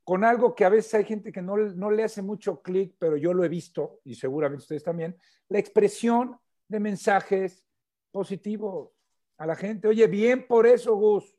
[0.03, 3.17] con algo que a veces hay gente que no, no le hace mucho clic, pero
[3.17, 5.17] yo lo he visto y seguramente ustedes también,
[5.49, 7.65] la expresión de mensajes
[8.11, 8.94] positivos
[9.37, 9.87] a la gente.
[9.87, 11.35] Oye, bien por eso, Gus.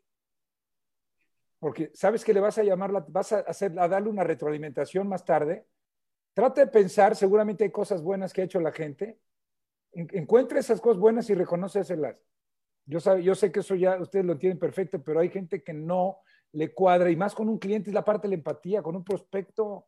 [1.59, 5.24] Porque sabes que le vas a llamar, vas a, hacer, a darle una retroalimentación más
[5.24, 5.66] tarde.
[6.35, 9.18] Trata de pensar, seguramente hay cosas buenas que ha hecho la gente.
[9.92, 12.16] Encuentra esas cosas buenas y reconóceselas.
[12.85, 16.18] Yo, yo sé que eso ya ustedes lo entienden perfecto, pero hay gente que no
[16.52, 19.04] le cuadra y más con un cliente es la parte de la empatía, con un
[19.04, 19.87] prospecto.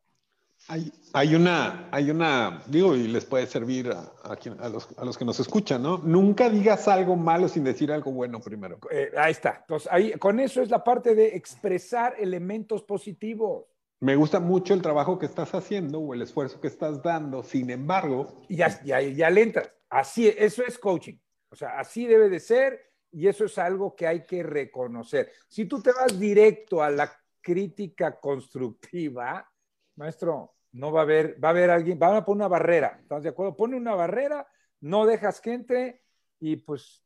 [0.67, 5.17] Hay, hay, una, hay una, digo, y les puede servir a, a, los, a, los,
[5.17, 5.97] que nos escuchan, ¿no?
[5.97, 8.79] Nunca digas algo malo sin decir algo bueno primero.
[8.91, 9.57] Eh, ahí está.
[9.61, 13.65] Entonces, ahí, con eso es la parte de expresar elementos positivos.
[14.01, 17.69] Me gusta mucho el trabajo que estás haciendo o el esfuerzo que estás dando, sin
[17.69, 18.41] embargo.
[18.47, 19.71] Ya, ya, ya le entras.
[19.89, 21.17] Así, eso es coaching.
[21.49, 22.79] O sea, así debe de ser
[23.11, 25.31] y eso es algo que hay que reconocer.
[25.47, 27.11] Si tú te vas directo a la
[27.41, 29.49] crítica constructiva,
[29.95, 33.23] maestro, no va a haber, va a haber alguien, van a poner una barrera, ¿estás
[33.23, 33.55] de acuerdo?
[33.55, 34.47] Pone una barrera,
[34.81, 36.03] no dejas que entre
[36.39, 37.03] y pues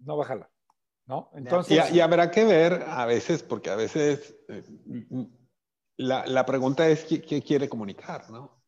[0.00, 0.50] no bájala,
[1.06, 1.30] ¿no?
[1.34, 1.92] Entonces...
[1.92, 4.62] Y, habrá que ver a veces, porque a veces eh,
[5.96, 8.62] la, la, pregunta es ¿qué, quiere comunicar, ¿no?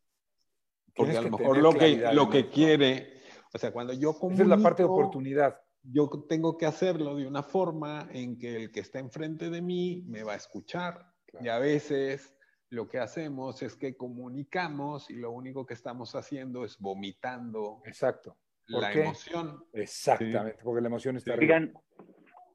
[0.95, 3.21] Porque a lo mejor lo que, lo que quiere,
[3.53, 4.43] o sea, cuando yo comunico...
[4.43, 5.59] Esa es la parte de oportunidad
[5.91, 10.03] yo tengo que hacerlo de una forma en que el que está enfrente de mí
[10.07, 11.13] me va a escuchar.
[11.39, 12.36] Y a veces
[12.69, 18.37] lo que hacemos es que comunicamos y lo único que estamos haciendo es vomitando Exacto.
[18.67, 19.63] la emoción.
[19.73, 21.73] Exactamente, porque la emoción está Digan,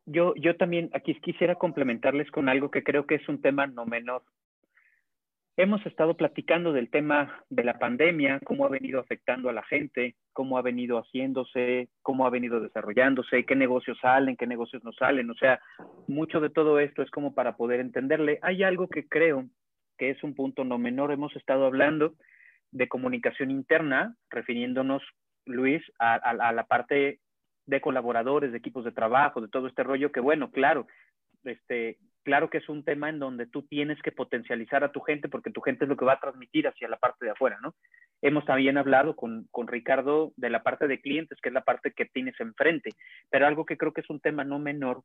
[0.05, 3.87] yo, yo también aquí quisiera complementarles con algo que creo que es un tema no
[3.87, 4.23] menor.
[5.59, 10.17] Hemos estado platicando del tema de la pandemia, cómo ha venido afectando a la gente,
[10.33, 15.31] cómo ha venido haciéndose, cómo ha venido desarrollándose, qué negocios salen, qué negocios no salen.
[15.31, 15.61] O sea,
[16.09, 18.39] mucho de todo esto es como para poder entenderle.
[18.41, 19.47] Hay algo que creo
[20.03, 21.13] que es un punto no menor.
[21.13, 22.15] Hemos estado hablando
[22.73, 25.01] de comunicación interna, refiriéndonos,
[25.47, 27.21] Luis, a, la parte
[27.67, 30.89] de colaboradores, de equipos de trabajo, de todo este rollo, que bueno, claro,
[31.45, 35.29] este, claro que es un tema en donde tú tienes que potencializar a tu gente
[35.29, 37.77] porque tu gente es lo que va a transmitir hacia la parte de afuera, ¿no?
[38.23, 42.07] Hemos también hablado con, Ricardo de la parte de clientes, que es la parte que
[42.07, 42.91] tienes enfrente,
[43.31, 45.05] pero algo que creo que es un tema no menor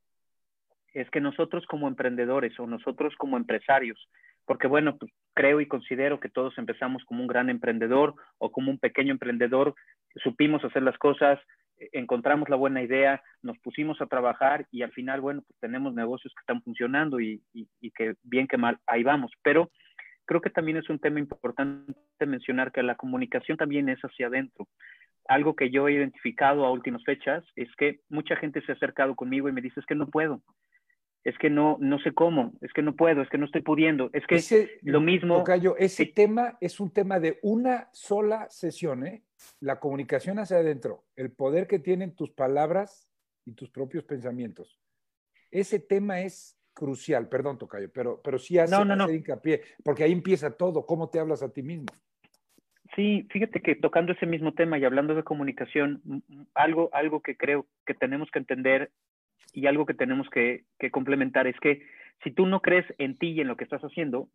[0.93, 4.09] es que nosotros como emprendedores o nosotros como empresarios,
[4.47, 8.71] porque bueno, pues, creo y considero que todos empezamos como un gran emprendedor o como
[8.71, 9.75] un pequeño emprendedor,
[10.23, 11.37] supimos hacer las cosas,
[11.91, 16.33] encontramos la buena idea, nos pusimos a trabajar y al final, bueno, pues tenemos negocios
[16.33, 17.43] que están funcionando y,
[17.93, 19.31] que bien que mal, ahí vamos.
[19.43, 19.69] Pero
[20.25, 21.93] creo que también es un tema importante
[22.25, 24.67] mencionar que la comunicación también es hacia adentro.
[25.27, 29.13] Algo que yo he identificado a últimas fechas es que mucha gente se ha acercado
[29.13, 30.41] conmigo y me dice es que no puedo,
[31.23, 34.09] es que no, no sé cómo, es que no puedo, es que no estoy pudiendo,
[34.13, 35.43] es que lo mismo.
[35.77, 39.23] ese tema es un tema de una sola sesión, ¿eh?
[39.59, 43.09] La comunicación hacia adentro, el poder que tienen tus palabras
[43.45, 44.79] y tus propios pensamientos.
[45.51, 49.11] Ese tema es crucial, perdón, Tocayo, pero, pero sí hace, no, no, no.
[49.11, 51.87] hincapié, porque ahí empieza todo, cómo te hablas a ti mismo.
[52.95, 56.01] Sí, fíjate que tocando ese mismo tema y hablando de comunicación,
[56.53, 58.91] algo, algo que creo que tenemos que entender
[59.53, 61.81] y algo que tenemos que, que complementar es que
[62.23, 64.29] si tú no crees en ti y en lo que estás haciendo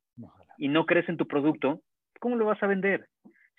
[0.59, 1.83] y no crees en tu producto,
[2.21, 3.09] ¿cómo lo vas a vender?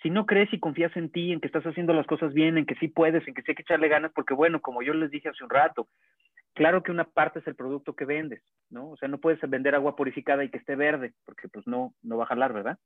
[0.02, 2.66] Si no crees y confías en ti, en que estás haciendo las cosas bien, en
[2.66, 5.10] que sí puedes, en que sí hay que echarle ganas, porque bueno, como yo les
[5.10, 5.88] dije hace un rato,
[6.54, 8.90] claro que una parte es el producto que vendes, ¿no?
[8.90, 12.16] O sea, no puedes vender agua purificada y que esté verde, porque pues no, no
[12.16, 12.78] va a jalar, ¿verdad?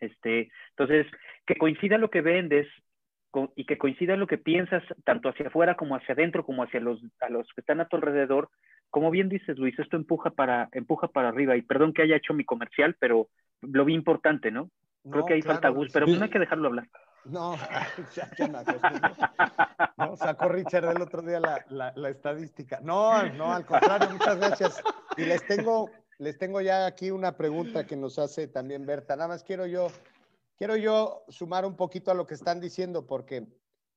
[0.00, 1.06] Este, entonces,
[1.46, 2.66] que coincida lo que vendes
[3.54, 7.00] y que coincida lo que piensas tanto hacia afuera como hacia adentro, como hacia los,
[7.20, 8.50] a los que están a tu alrededor.
[8.90, 11.56] Como bien dices, Luis, esto empuja para, empuja para arriba.
[11.56, 13.28] Y perdón que haya hecho mi comercial, pero
[13.62, 14.70] lo vi importante, ¿no?
[15.08, 16.88] Creo que ahí falta Gus, pero no hay que dejarlo hablar.
[17.24, 17.56] No,
[18.14, 18.58] ya, ya me
[19.96, 22.80] No, sacó Richard el otro día la, la, la, estadística.
[22.82, 24.82] No, no, al contrario, muchas gracias.
[25.16, 29.16] Y les tengo, les tengo ya aquí una pregunta que nos hace también Berta.
[29.16, 29.88] Nada más quiero yo,
[30.60, 33.48] quiero yo sumar un poquito a lo que están diciendo, porque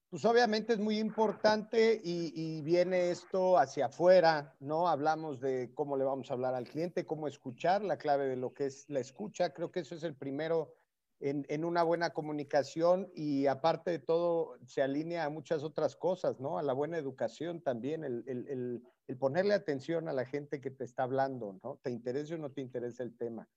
[0.09, 4.87] pues obviamente es muy importante y, y, viene esto hacia afuera, ¿no?
[4.87, 8.53] Hablamos de cómo le vamos a hablar al cliente, cómo escuchar, la clave de lo
[8.53, 9.53] que es la escucha.
[9.53, 10.73] Creo que eso es el primero
[11.19, 16.39] en, en una buena comunicación y aparte de todo se alinea a muchas otras cosas,
[16.39, 16.57] ¿no?
[16.57, 20.71] A la buena educación también, el, el, el el ponerle atención a la gente que
[20.71, 21.79] te está hablando, ¿no?
[21.83, 23.47] Te interese o no te interesa el tema.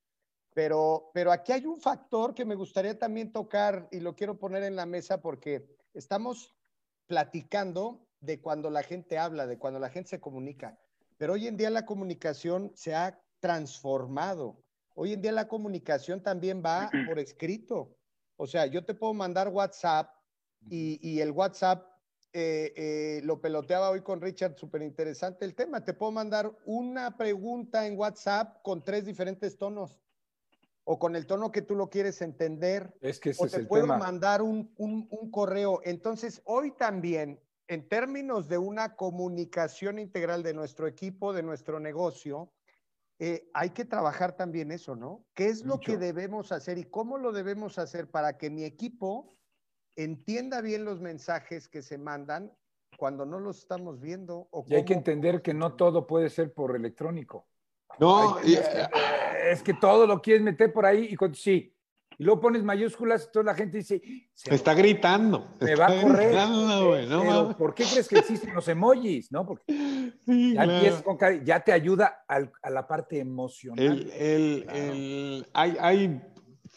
[0.57, 4.63] Pero, pero aquí hay un factor que me gustaría también tocar y lo quiero poner
[4.63, 6.57] en la mesa porque estamos
[7.07, 10.81] platicando de cuando la gente habla, de cuando la gente se comunica.
[11.19, 14.65] Pero hoy en día la comunicación se ha transformado.
[14.95, 17.95] Hoy en día la comunicación también va por escrito.
[18.37, 20.09] O sea, yo te puedo mandar WhatsApp
[20.71, 21.87] y, y el WhatsApp
[22.33, 25.85] eh, eh, lo peloteaba hoy con Richard, súper interesante el tema.
[25.85, 30.01] Te puedo mandar una pregunta en WhatsApp con tres diferentes tonos
[30.89, 32.95] o con el tono que tú lo quieres entender.
[33.01, 35.81] Es que o te puedo mandar un, un, un correo.
[35.85, 42.53] Entonces, hoy también, en términos de una comunicación integral de nuestro equipo, de nuestro negocio,
[43.19, 45.25] eh, hay que trabajar también eso, ¿no?
[45.35, 49.35] ¿Qué es lo que debemos hacer y cómo lo debemos hacer para que mi equipo
[49.97, 52.53] entienda bien los mensajes que se mandan
[52.97, 54.49] cuando no los estamos viendo.
[54.53, 57.49] O y hay que entender que no todo puede ser por electrónico.
[57.99, 58.89] No, es, que,
[59.51, 61.73] es, que, todo lo quieres meter por ahí y cuando, sí.
[62.19, 64.01] Y luego pones mayúsculas y toda la gente dice,
[64.33, 65.49] se está gritando.
[65.61, 66.29] Me va a correr.
[66.29, 69.31] Gritando, ¿por qué crees que existen los emojis?
[69.31, 69.45] ¿No?
[69.45, 69.65] Porque
[70.25, 71.05] sí, ya, claro.
[71.05, 73.85] con, ya, te ayuda al, a la parte emocional.
[73.85, 74.79] El, el, claro.
[74.81, 76.23] el, hay, hay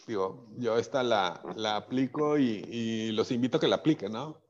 [0.09, 4.41] Digo, yo esta la, la aplico y, y, los invito a que la apliquen, ¿no?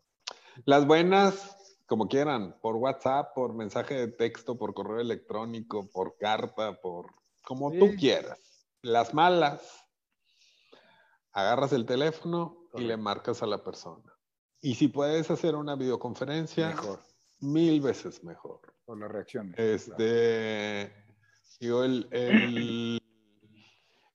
[0.63, 6.79] Las buenas, como quieran, por WhatsApp, por mensaje de texto, por correo electrónico, por carta,
[6.79, 7.08] por
[7.49, 7.79] como sí.
[7.79, 8.38] tú quieras.
[8.83, 9.59] Las malas,
[11.31, 14.13] agarras el teléfono y le marcas a la persona.
[14.62, 16.99] Y si puedes hacer una videoconferencia, mejor.
[17.39, 18.62] mil veces mejor.
[18.85, 19.57] Por las reacciones.
[19.57, 20.93] Este,
[21.59, 23.01] digo, el, el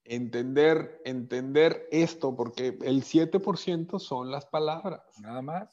[0.05, 5.03] entender, entender esto, porque el 7% son las palabras.
[5.21, 5.69] Nada más.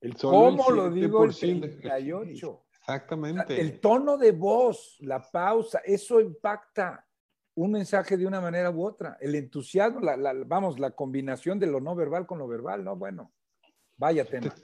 [0.00, 2.64] El cómo el lo digo el 38.
[2.88, 3.60] Exactamente.
[3.60, 7.06] El tono de voz, la pausa, eso impacta
[7.54, 9.18] un mensaje de una manera u otra.
[9.20, 12.96] El entusiasmo, la, la, vamos, la combinación de lo no verbal con lo verbal, ¿no?
[12.96, 13.34] Bueno,
[13.98, 14.54] vaya tema.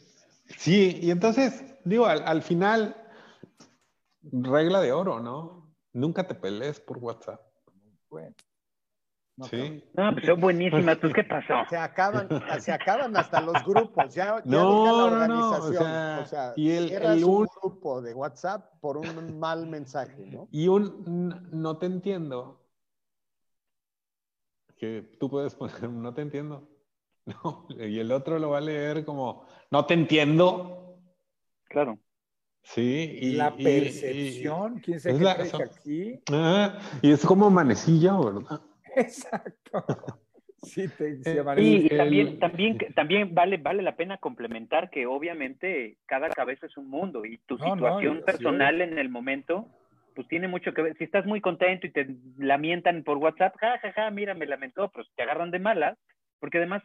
[0.57, 2.97] Sí, y entonces, digo, al, al final,
[4.23, 5.75] regla de oro, ¿no?
[5.93, 7.43] Nunca te pelees por WhatsApp.
[8.09, 8.35] Bueno.
[9.37, 9.83] No, sí.
[9.95, 10.97] no, pues son buenísimas.
[10.99, 11.55] ¿Pues qué pasó?
[11.69, 12.29] Se acaban,
[12.61, 14.15] se acaban hasta los grupos.
[14.15, 15.39] Ya, ya no, la organización.
[15.39, 15.69] no.
[15.71, 20.27] O sea, o sea y el, el un grupo de WhatsApp por un mal mensaje,
[20.27, 20.47] ¿no?
[20.53, 22.61] Y un no te entiendo.
[24.77, 26.69] Que tú puedes poner no te entiendo.
[27.27, 30.99] No, y el otro lo va a leer como no te entiendo.
[31.71, 31.99] Claro.
[32.63, 36.21] Sí, y la percepción, y, y, quién qué la, son, aquí.
[36.31, 38.61] Ah, y es como manecilla, ¿verdad?
[38.97, 39.85] Exacto.
[40.65, 45.99] Sí, te, sí, y, y también, también, también vale, vale la pena complementar que obviamente
[46.07, 48.83] cada cabeza es un mundo y tu no, situación no, personal sí.
[48.83, 49.69] en el momento,
[50.15, 50.97] pues tiene mucho que ver.
[50.97, 54.91] Si estás muy contento y te lamentan por WhatsApp, ja, ja, ja, mira, me lamentó,
[54.91, 55.99] pero te agarran de malas,
[56.41, 56.83] porque además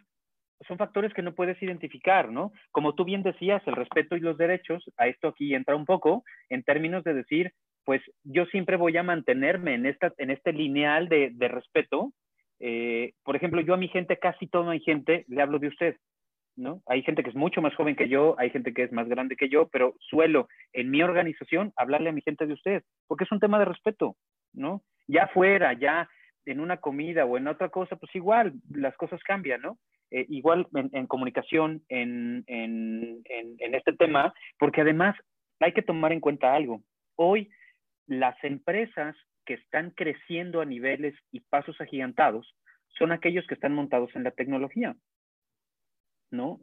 [0.68, 2.52] son factores que no puedes identificar, ¿no?
[2.72, 6.24] Como tú bien decías, el respeto y los derechos, a esto aquí entra un poco
[6.50, 7.54] en términos de decir,
[7.90, 12.14] pues yo siempre voy a mantenerme en, esta, en este lineal de, respeto.
[12.60, 15.96] Eh, por ejemplo, yo a mi gente, casi toda mi gente, le hablo de usted,
[16.56, 16.84] ¿no?
[16.86, 19.36] Hay gente que es mucho más joven que yo, hay gente que es más grande
[19.36, 23.32] que yo, pero suelo en mi organización hablarle a mi gente de usted, porque es
[23.32, 24.16] un tema de respeto,
[24.54, 24.84] ¿no?
[25.08, 26.08] Ya fuera, ya
[26.46, 29.80] en una comida o en otra cosa, pues igual las cosas cambian, ¿no?
[30.12, 35.16] eh, igual en, comunicación, en, este tema, porque además
[35.60, 36.84] hay que tomar en cuenta algo.
[37.16, 37.50] Hoy
[38.10, 42.56] las empresas que están creciendo a niveles y pasos agigantados
[42.98, 44.96] son aquellos que están montados en la tecnología,
[46.32, 46.60] ¿no?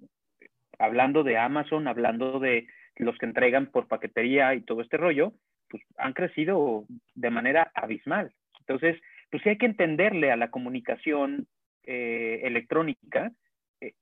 [0.79, 5.33] Hablando de Amazon, hablando de los que entregan por paquetería y todo este rollo,
[5.69, 8.33] pues han crecido de manera abismal.
[8.61, 11.47] Entonces, pues sí hay que entenderle a la comunicación
[11.85, 13.33] eh, electrónica
[13.81, 13.95] eh,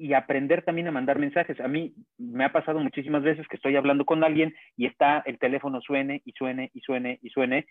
[0.00, 1.60] y aprender también a mandar mensajes.
[1.60, 5.38] A mí me ha pasado muchísimas veces que estoy hablando con alguien y está el
[5.38, 7.66] teléfono suene y suene y suene y suene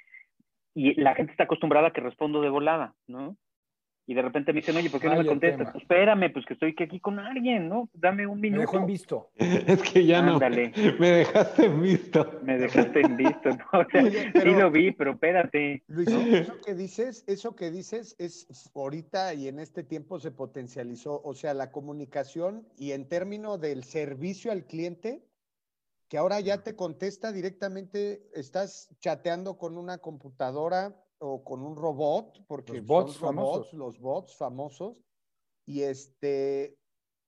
[0.75, 3.35] y la gente está acostumbrada a que respondo de volada, ¿no?
[4.09, 5.69] Y de repente me dicen, oye, ¿por qué no me contestas?
[5.71, 7.91] Pues espérame, pues que estoy aquí con alguien, ¿no?
[7.93, 8.57] Dame un minuto.
[8.57, 9.29] Me dejó en visto.
[9.37, 10.39] Es que ya no.
[10.99, 12.39] Me dejaste en visto.
[12.41, 13.85] Me dejaste en visto, ¿no?
[14.41, 15.83] sí lo vi, pero espérate.
[15.85, 21.21] Luis, eso que dices, eso que dices es ahorita y en este tiempo se potencializó,
[21.23, 25.23] o sea, la comunicación y en términos del servicio al cliente,
[26.07, 32.43] que ahora ya te contesta directamente, estás chateando con una computadora o con un robot,
[32.47, 33.73] porque los bots famosos.
[33.73, 35.03] los bots famosos,
[35.65, 36.77] y este,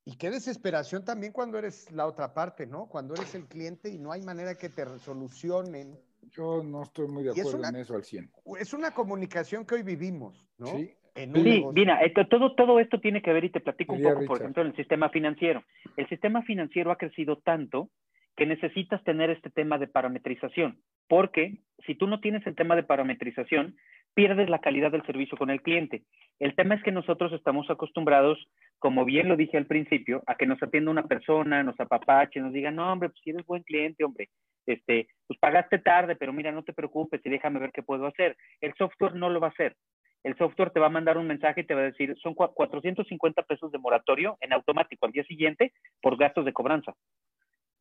[0.05, 2.87] y qué desesperación también cuando eres la otra parte, ¿no?
[2.87, 5.99] Cuando eres el cliente y no hay manera que te resolucionen.
[6.31, 8.31] Yo no estoy muy de acuerdo en eso al 100.
[8.59, 10.67] Es una comunicación que hoy vivimos, ¿no?
[10.67, 10.95] Sí.
[11.15, 11.99] sí, mira,
[12.29, 14.75] todo, todo esto tiene que ver y te platico un poco, por ejemplo, en el
[14.75, 15.63] sistema financiero.
[15.97, 17.89] El sistema financiero ha crecido tanto
[18.35, 22.83] que necesitas tener este tema de parametrización, porque si tú no tienes el tema de
[22.83, 23.75] parametrización,
[24.13, 26.03] pierdes la calidad del servicio con el cliente.
[26.39, 28.37] El tema es que nosotros estamos acostumbrados,
[28.79, 32.53] como bien lo dije al principio, a que nos atienda una persona, nos apapache, nos
[32.53, 34.29] diga, no, hombre, pues si eres buen cliente, hombre,
[34.65, 38.37] este, pues pagaste tarde, pero mira, no te preocupes y déjame ver qué puedo hacer.
[38.59, 39.75] El software no lo va a hacer.
[40.23, 43.41] El software te va a mandar un mensaje y te va a decir, son 450
[43.43, 46.93] pesos de moratorio en automático al día siguiente por gastos de cobranza.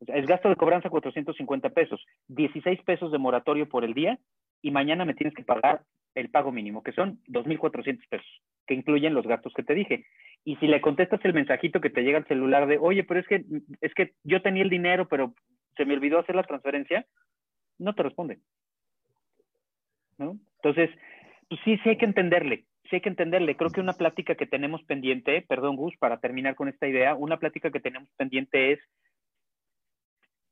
[0.06, 4.18] Es gasto de cobranza 450 pesos, 16 pesos de moratorio por el día
[4.62, 5.82] y mañana me tienes que pagar
[6.14, 10.06] el pago mínimo, que son 2.400 pesos, que incluyen los gastos que te dije.
[10.44, 13.26] Y si le contestas el mensajito que te llega al celular de, oye, pero es
[13.26, 13.44] que,
[13.80, 15.34] es que yo tenía el dinero, pero
[15.76, 17.06] se me olvidó hacer la transferencia,
[17.78, 18.38] no te responde.
[20.18, 20.36] ¿No?
[20.56, 20.90] Entonces,
[21.48, 23.56] pues sí, sí hay que entenderle, sí hay que entenderle.
[23.56, 27.38] Creo que una plática que tenemos pendiente, perdón Gus, para terminar con esta idea, una
[27.38, 28.80] plática que tenemos pendiente es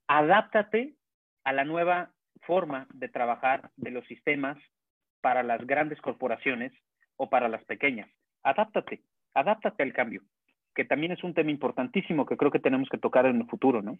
[0.09, 0.97] adáptate
[1.45, 4.59] a la nueva forma de trabajar de los sistemas
[5.21, 6.73] para las grandes corporaciones
[7.17, 8.11] o para las pequeñas.
[8.43, 9.03] Adáptate,
[9.35, 10.23] adáptate al cambio,
[10.75, 13.83] que también es un tema importantísimo que creo que tenemos que tocar en el futuro,
[13.83, 13.99] ¿no?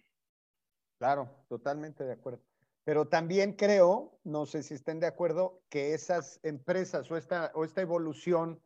[0.97, 2.41] Claro, totalmente de acuerdo.
[2.83, 7.63] Pero también creo, no sé si estén de acuerdo, que esas empresas o esta, o
[7.63, 8.59] esta evolución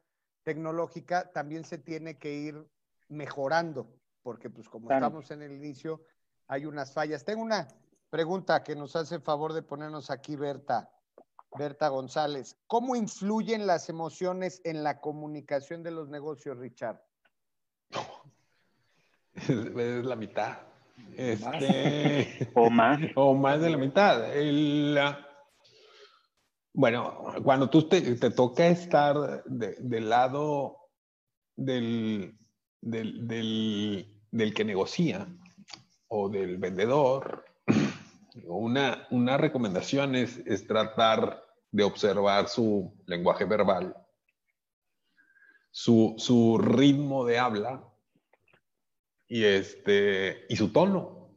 [0.43, 2.65] tecnológica también se tiene que ir
[3.09, 6.01] mejorando, porque pues como estamos en el inicio,
[6.47, 7.25] hay unas fallas.
[7.25, 7.67] Tengo una
[8.09, 10.89] pregunta que nos hace favor de ponernos aquí, Berta.
[11.55, 17.01] Berta González, ¿cómo influyen las emociones en la comunicación de los negocios, Richard?
[19.35, 20.59] Es la mitad.
[21.17, 22.99] Este, o más.
[23.15, 24.23] O más de la mitad.
[26.73, 30.77] bueno, cuando tú te, toca estar del lado
[31.55, 32.37] del,
[32.81, 35.27] del que negocia,
[36.15, 37.43] o del vendedor,
[38.45, 43.95] una, una recomendación es, es, tratar de observar su lenguaje verbal,
[45.71, 47.83] su, su ritmo de habla
[49.27, 51.31] y, este, y su tono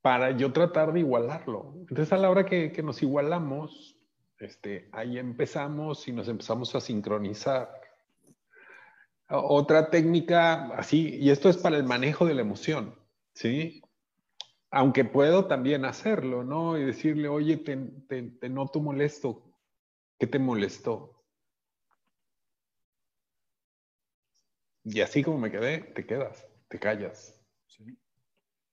[0.00, 1.74] para yo tratar de igualarlo.
[1.80, 3.96] Entonces a la hora que, que nos igualamos,
[4.38, 7.85] este, ahí empezamos y nos empezamos a sincronizar
[9.28, 12.94] otra técnica así, y esto es para el manejo de la emoción,
[13.34, 13.82] ¿sí?
[14.70, 16.78] Aunque puedo también hacerlo, ¿no?
[16.78, 19.42] Y decirle, oye, te, te, noto molesto.
[20.18, 21.24] ¿Qué te molestó?
[24.84, 27.40] Y así como me quedé, te quedas, te callas.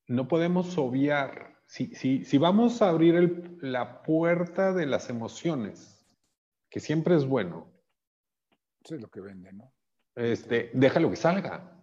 [0.08, 1.62] No podemos obviar.
[1.66, 6.06] Si, si, si vamos a abrir la puerta de las emociones,
[6.70, 7.72] que siempre es bueno.
[8.84, 9.73] Eso es lo que vende, ¿no?
[10.16, 11.74] Este, déjalo que salga.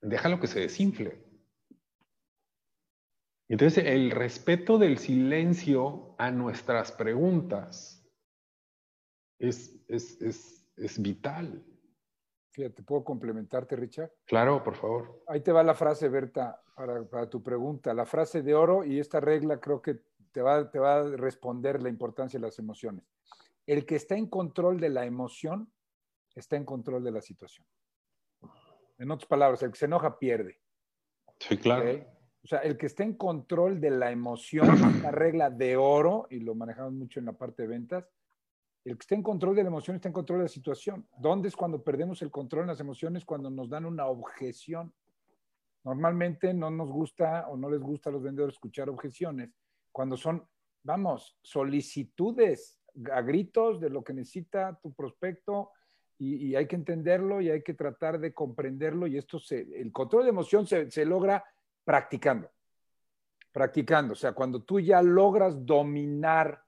[0.00, 1.22] Déjalo que se desinfle.
[3.48, 8.02] Entonces, el respeto del silencio a nuestras preguntas
[9.38, 11.62] es, es, vital.
[12.52, 14.10] Fíjate, ¿puedo complementarte, Richard?
[14.24, 15.22] Claro, por favor.
[15.26, 17.92] Ahí te va la frase, Berta, para, para, tu pregunta.
[17.92, 20.00] La frase de oro y esta regla creo que
[20.32, 23.04] te va, te va a responder la importancia de las emociones.
[23.66, 25.70] El que está en control de la emoción
[26.34, 27.66] está en control de la situación.
[28.98, 30.60] En otras palabras, el que se enoja pierde.
[31.38, 32.04] Sí, claro.
[32.44, 34.68] O sea, el que esté en control de la emoción,
[35.02, 38.04] la regla de oro, y lo manejamos mucho en la parte de ventas,
[38.84, 41.06] el que esté en control de la emoción está en control de la situación.
[41.16, 43.24] ¿Dónde es cuando perdemos el control en las emociones?
[43.24, 44.92] Cuando nos dan una objeción.
[45.84, 49.50] Normalmente no nos gusta o no les gusta a los vendedores escuchar objeciones.
[49.92, 50.44] Cuando son,
[50.82, 52.80] vamos, solicitudes
[53.12, 55.70] a gritos de lo que necesita tu prospecto
[56.18, 60.24] y, hay que entenderlo y hay que tratar de comprenderlo y esto se, el control
[60.24, 61.44] de emoción se, logra
[61.84, 62.50] practicando,
[63.50, 66.62] practicando, o sea, cuando tú ya logras dominar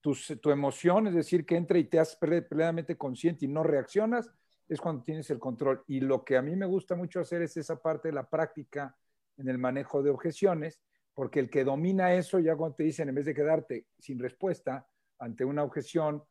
[0.00, 4.30] tu emoción, es decir, que entra y te haces plenamente consciente y no reaccionas,
[4.68, 5.82] es cuando tienes el control.
[5.86, 8.96] Y lo que a mí me gusta mucho hacer es esa parte de la práctica
[9.36, 10.80] en el manejo de objeciones,
[11.12, 14.86] porque el que domina eso, ya cuando te dicen, en vez de quedarte sin respuesta
[15.18, 16.22] ante una objeción,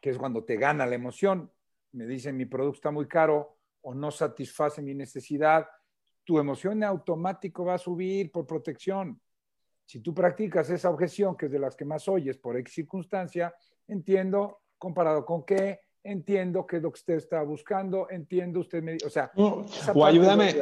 [0.00, 1.50] que es cuando te gana la emoción,
[1.92, 5.66] me dicen mi producto está muy caro o no satisface mi necesidad,
[6.24, 9.20] tu emoción automático va a subir por protección.
[9.84, 13.54] Si tú practicas esa objeción, que es de las que más oyes por X circunstancia,
[13.86, 18.98] entiendo, comparado con qué, entiendo qué es lo que usted está buscando, entiendo usted me...
[19.06, 19.32] O sea...
[19.34, 20.54] o ayúdame,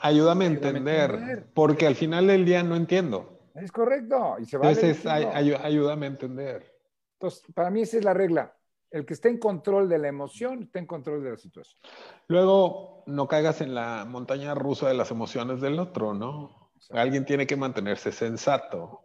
[0.00, 3.40] ayúdame a entender, porque al final del día no entiendo.
[3.54, 4.36] Es correcto.
[4.38, 6.78] Y se va Entonces, ayúdame a entender.
[7.14, 8.54] Entonces, para mí esa es la regla.
[8.90, 11.80] El que esté en control de la emoción está en control de la situación.
[12.28, 16.72] Luego, no caigas en la montaña rusa de las emociones del otro, ¿no?
[16.90, 19.04] Alguien tiene que mantenerse sensato.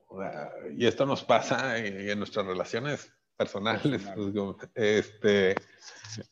[0.76, 4.04] Y esto nos pasa en, nuestras relaciones personales.
[4.16, 5.56] Pues, este,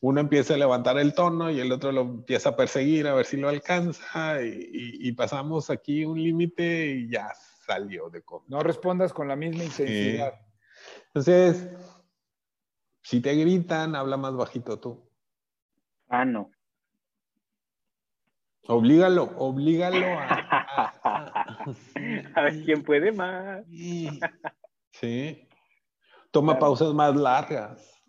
[0.00, 3.26] uno empieza a levantar el tono y el otro lo empieza a perseguir a ver
[3.26, 7.32] si lo alcanza y, pasamos aquí un límite y ya
[7.66, 8.50] salió de control.
[8.50, 10.34] No respondas con la misma intensidad.
[11.08, 11.68] Entonces,
[13.04, 15.06] si te gritan, habla más bajito tú.
[16.08, 16.50] Ah, no.
[18.66, 20.40] Oblígalo, oblígalo a...
[22.34, 23.64] A, ver quién puede más.
[24.90, 25.48] Sí.
[26.30, 28.00] Toma pausas más largas.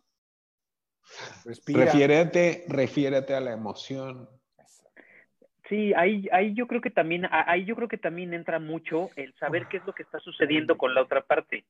[1.65, 4.29] Refiérete, refiérete a la emoción.
[5.67, 9.33] Sí, ahí, ahí yo creo que también, ahí yo creo que también entra mucho el
[9.33, 11.65] saber qué es lo que está sucediendo con la otra parte,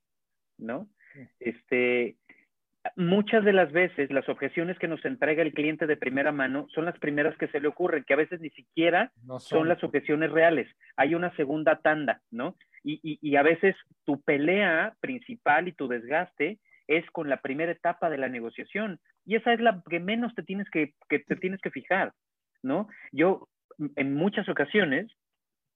[0.57, 0.89] ¿no?
[1.39, 2.17] Este,
[2.95, 6.85] muchas de las veces las objeciones que nos entrega el cliente de primera mano son
[6.85, 9.67] las primeras que se le ocurren, que a veces ni siquiera son.
[9.67, 10.67] las objeciones reales.
[10.95, 12.55] Hay una segunda tanda, ¿no?
[12.83, 13.75] Y, a veces
[14.05, 18.99] tu pelea principal y tu desgaste es con la primera etapa de la negociación.
[19.25, 22.13] Y esa es la que menos te tienes que, que te tienes que fijar,
[22.61, 22.87] ¿no?
[23.11, 23.49] Yo
[23.95, 25.11] en muchas ocasiones,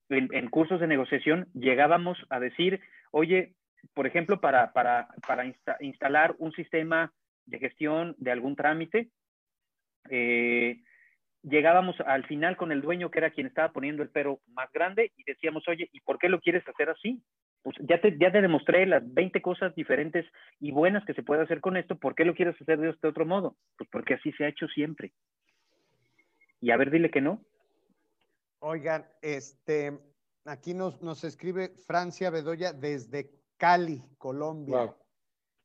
[0.08, 3.54] en cursos de negociación, llegábamos a decir, oye,
[3.94, 5.44] por ejemplo, para, para, para
[5.80, 7.12] instalar un sistema
[7.46, 9.10] de gestión de algún trámite,
[10.08, 10.80] eh,
[11.42, 15.12] llegábamos al final con el dueño que era quien estaba poniendo el pero más grande
[15.16, 17.22] y decíamos, oye, ¿y por qué lo quieres hacer así?
[17.62, 20.26] Pues ya te, ya te demostré las 20 cosas diferentes
[20.60, 23.08] y buenas que se puede hacer con esto, ¿por qué lo quieres hacer de este
[23.08, 23.56] otro modo?
[23.76, 25.12] Pues porque así se ha hecho siempre.
[26.60, 27.42] Y a ver, dile que no.
[28.58, 29.98] Oigan, este,
[30.44, 33.30] aquí nos, nos escribe Francia Bedoya desde
[33.60, 34.96] Cali, Colombia.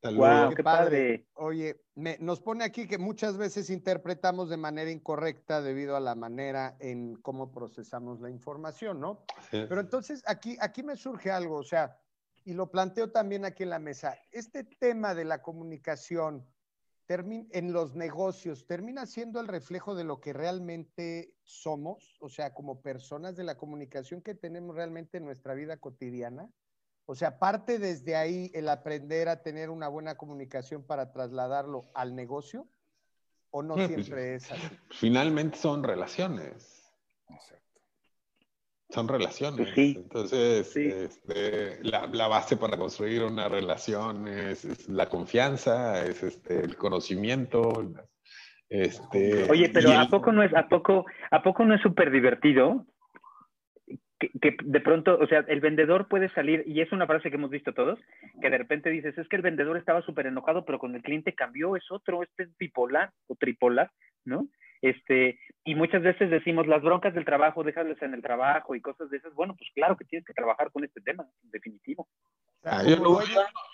[0.04, 0.54] Wow.
[0.54, 1.28] qué, padre.
[1.36, 6.76] Oye, nos pone aquí que muchas veces interpretamos de manera incorrecta debido a la manera
[6.82, 9.24] en cómo procesamos la información, ¿no?
[9.50, 11.98] Pero entonces aquí, aquí me surge algo, o sea,
[12.44, 14.20] y lo planteo también aquí en la mesa.
[14.34, 16.46] Este tema de la comunicación
[17.08, 22.82] en los negocios termina siendo el reflejo de lo que realmente somos, o sea, como
[22.82, 26.52] personas de la comunicación que tenemos realmente en nuestra vida cotidiana.
[27.08, 32.16] O sea, parte desde ahí el aprender a tener una buena comunicación para trasladarlo al
[32.16, 32.68] negocio,
[33.52, 34.78] o no pues, siempre es así.
[34.90, 36.82] Finalmente son relaciones.
[38.90, 39.72] Son relaciones.
[39.76, 47.94] Entonces, este, la, base para construir una relación es, la confianza, es este, el conocimiento.
[48.70, 52.86] Este, Oye, pero ¿a poco no es, a poco, a poco no es súper divertido
[54.20, 57.50] que, de pronto, o sea, el vendedor puede salir, y es una frase que hemos
[57.50, 58.00] visto todos,
[58.42, 61.34] que de repente dices, es que el vendedor estaba súper enojado, pero con el cliente
[61.34, 63.92] cambió, es otro, este es bipolar o tripolar,
[64.24, 64.48] ¿no?
[64.82, 69.10] Este, y muchas veces decimos, las broncas del trabajo, déjales en el trabajo y cosas
[69.10, 69.34] de esas.
[69.34, 72.08] Bueno, pues claro que tienes que trabajar con este tema, en definitivo.
[72.64, 72.84] Ah,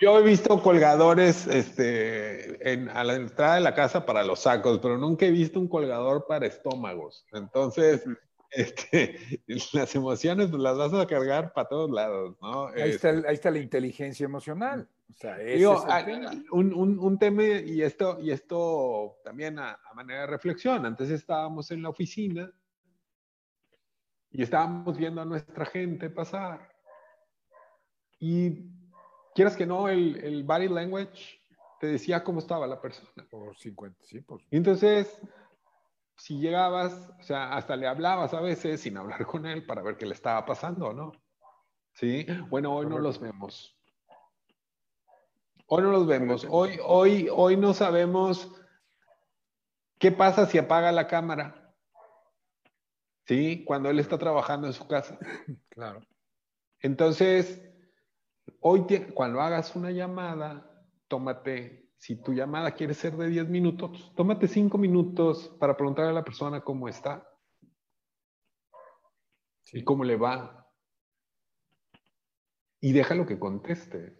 [0.01, 4.79] yo, he visto colgadores este, en, a la entrada de la casa para los sacos,
[4.79, 7.25] pero nunca he visto un colgador para estómagos.
[7.31, 8.05] Entonces,
[8.51, 9.17] este,
[9.73, 12.67] las emociones las vas a cargar para todos lados, ¿no?
[12.67, 14.89] Ahí, está, ahí está, la inteligencia emocional.
[15.09, 15.37] O sea,
[16.51, 20.85] un, un, un, tema, y esto, y esto también a, manera de reflexión.
[20.85, 22.49] Antes estábamos en la oficina
[24.31, 26.69] Y estábamos viendo a nuestra gente pasar.
[28.19, 28.69] Y
[29.35, 31.41] quieras que no, el, el body language
[31.81, 33.09] te decía cómo estaba la persona.
[33.29, 35.19] Por 50, sí, por Y entonces,
[36.17, 39.97] si llegabas, o sea, hasta le hablabas a veces sin hablar con él para ver
[39.97, 41.11] qué le estaba pasando, ¿no?
[41.93, 43.77] Sí, bueno, hoy no los vemos.
[45.67, 46.45] Hoy no los vemos.
[46.49, 48.51] Hoy, hoy, hoy no sabemos
[49.97, 51.73] qué pasa si apaga la cámara.
[53.25, 55.17] Sí, cuando él está trabajando en su casa.
[55.69, 56.01] Claro.
[56.79, 57.61] Entonces,
[58.59, 64.47] hoy cuando hagas una llamada, tómate, si tu llamada quiere ser de 10 minutos, tómate
[64.47, 67.29] 5 minutos para preguntarle a la persona cómo está
[69.71, 70.67] y cómo le va.
[72.79, 74.19] Y déjalo que conteste.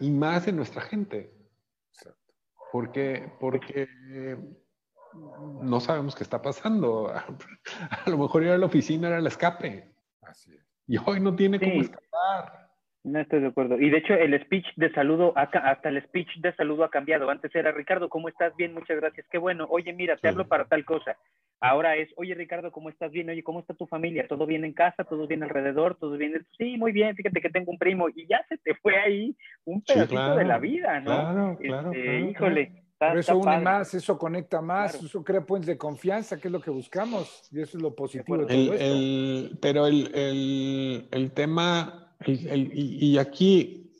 [0.00, 1.36] y más en nuestra gente.
[2.72, 3.86] Porque, porque
[5.60, 7.08] no sabemos qué está pasando.
[8.06, 9.94] A lo mejor ir a la oficina era el escape.
[10.22, 10.66] Así es.
[10.86, 12.61] Y hoy no tiene cómo escapar.
[13.04, 13.80] No estoy de acuerdo.
[13.80, 17.28] Y de hecho, el speech de saludo, hasta el speech de saludo ha cambiado.
[17.30, 18.54] Antes era, Ricardo, ¿cómo estás?
[18.54, 19.26] Bien, muchas gracias.
[19.28, 19.66] Qué bueno.
[19.70, 21.16] Oye, mira, te hablo para tal cosa.
[21.60, 23.10] Ahora es, oye, Ricardo, ¿cómo estás?
[23.10, 23.28] Bien.
[23.28, 24.28] Oye, ¿cómo está tu familia?
[24.28, 25.02] ¿Todo bien en casa?
[25.02, 25.96] ¿Todo bien alrededor?
[25.96, 26.46] ¿Todo bien?
[26.56, 27.16] Sí, muy bien.
[27.16, 28.08] Fíjate que tengo un primo.
[28.08, 31.10] Y ya se te fue ahí un pedacito de la vida, ¿no?
[31.10, 31.92] Claro, claro.
[31.92, 32.82] Este, híjole.
[32.98, 36.60] Pero eso une más, eso conecta más, eso crea puentes de confianza, que es lo
[36.60, 37.48] que buscamos.
[37.50, 39.58] Y eso es lo positivo de todo esto.
[39.60, 43.92] pero el, el tema y, aquí,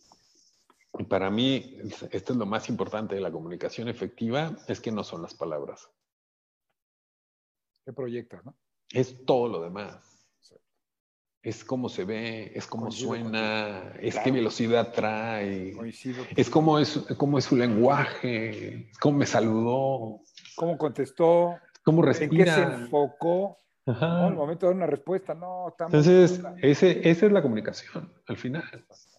[1.08, 1.78] para mí,
[2.10, 5.88] esto es lo más importante de la comunicación efectiva, es que no son las palabras.
[7.84, 8.54] ¿Qué proyectas, no?
[8.90, 10.08] Es todo lo demás.
[11.42, 15.74] Es cómo se ve, es cómo suena, es qué velocidad trae,
[16.36, 20.20] es cómo es, cómo es su lenguaje, cómo me saludó,
[20.54, 23.58] cómo contestó, cómo respira, en qué se enfocó.
[23.86, 24.28] Ajá.
[24.28, 25.94] el momento de dar una respuesta, no, estamos...
[25.94, 28.62] Entonces, ese, esa es la comunicación, al final.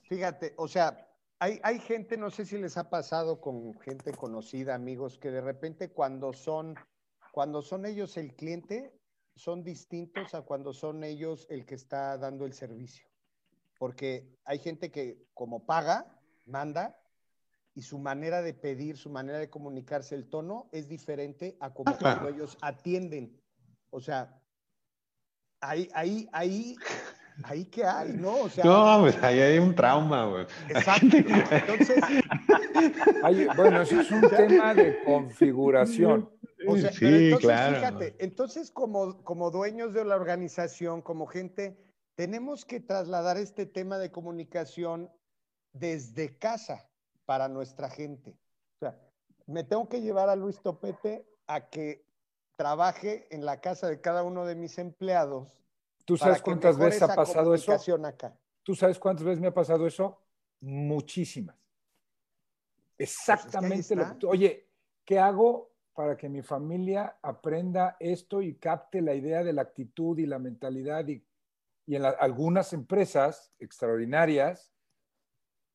[0.07, 1.07] Fíjate, o sea,
[1.39, 5.41] hay, hay, gente, no sé si les ha pasado con gente conocida, amigos, que de
[5.41, 6.75] repente cuando son,
[7.31, 8.93] cuando son ellos el cliente,
[9.35, 13.07] son distintos a cuando son ellos el que está dando el servicio.
[13.77, 16.97] Porque hay gente que como paga, manda,
[17.75, 21.97] y su manera de pedir, su manera de comunicarse, el tono es diferente a como
[21.97, 23.41] cuando ellos atienden.
[23.89, 24.42] O sea,
[25.63, 26.75] ahí, ahí, ahí,
[27.43, 28.41] ahí que hay, ¿no?
[28.41, 30.45] O sea, no, pues ahí hay un trauma, güey.
[30.69, 31.17] Exacto.
[31.17, 32.03] Entonces,
[33.55, 36.29] bueno, eso es un tema de configuración.
[36.67, 37.75] O sea, sí, entonces, claro.
[37.75, 41.77] fíjate, entonces como, como dueños de la organización, como gente,
[42.15, 45.11] tenemos que trasladar este tema de comunicación
[45.73, 46.87] desde casa
[47.25, 48.37] para nuestra gente.
[48.75, 48.97] O sea,
[49.45, 52.02] me tengo que llevar a Luis Topete a que
[52.55, 55.49] trabaje en la casa de cada uno de mis empleados.
[56.05, 57.73] ¿Tú sabes cuántas veces ha pasado eso?
[58.05, 58.37] Acá.
[58.61, 60.21] ¿Tú sabes cuántas veces me ha pasado eso?
[60.61, 61.55] Muchísimas.
[62.97, 64.69] Exactamente lo que Oye,
[65.03, 70.17] ¿qué hago para que mi familia aprenda esto y capte la idea de la actitud
[70.19, 71.07] y la mentalidad?
[71.07, 71.25] Y,
[71.85, 74.71] y en algunas empresas extraordinarias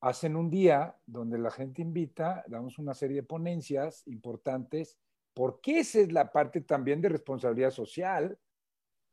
[0.00, 4.98] hacen un día donde la gente invita, damos una serie de ponencias importantes
[5.38, 8.36] porque esa es la parte también de responsabilidad social,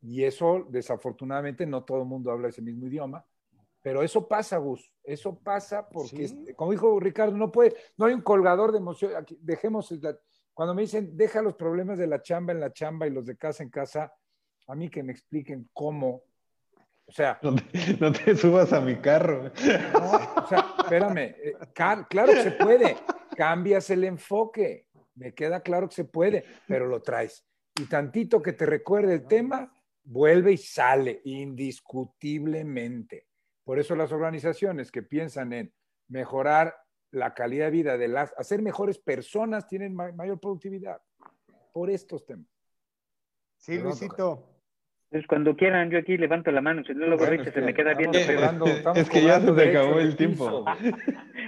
[0.02, 3.24] y eso desafortunadamente no todo el mundo habla ese mismo idioma,
[3.84, 8.24] pero eso pasa, Gus, eso pasa porque, como dijo Ricardo, no puede, no hay un
[8.24, 9.94] colgador de emoción, dejemos,
[10.52, 13.38] cuando me dicen, deja los problemas de la chamba en la chamba y los de
[13.38, 14.12] casa en casa,
[14.66, 16.24] a mí que me expliquen cómo,
[17.06, 17.40] o sea...
[18.00, 19.52] No te, subas a mi carro.
[19.54, 21.54] o sea, espérame, eh,
[22.10, 22.98] claro que se puede,
[23.38, 24.85] cambias el enfoque,
[25.16, 27.46] me queda claro que se puede, pero lo traes.
[27.80, 33.28] Y tantito que te recuerde el tema, vuelve y sale indiscutiblemente.
[33.64, 35.74] Por eso las organizaciones que piensan en
[36.08, 36.76] mejorar
[37.12, 41.02] la calidad de vida de las, hacer mejores personas, tienen mayor productividad
[41.74, 42.48] por estos temas.
[43.58, 44.52] Sí, Luisito.
[45.10, 47.94] Pues cuando quieran, yo aquí levanto la mano, si no lo bueno, se me queda
[47.94, 48.18] viendo.
[48.96, 50.66] es que ya se te acabó el tiempo.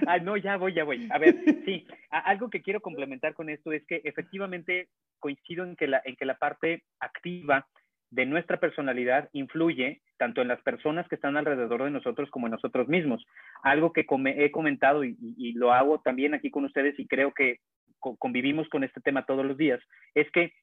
[0.08, 1.08] ah, no, ya voy, ya voy.
[1.12, 1.36] A ver,
[1.66, 4.89] sí, algo que quiero complementar con esto es que efectivamente
[5.20, 7.68] coincido en que la, en que la parte activa
[8.10, 12.51] de nuestra personalidad influye tanto en las personas que están alrededor de nosotros como en
[12.51, 13.26] nosotros mismos.
[13.64, 17.60] Algo que he comentado y, y, lo hago también aquí con ustedes y creo que
[17.99, 19.80] convivimos con este tema todos los días,
[20.14, 20.53] es que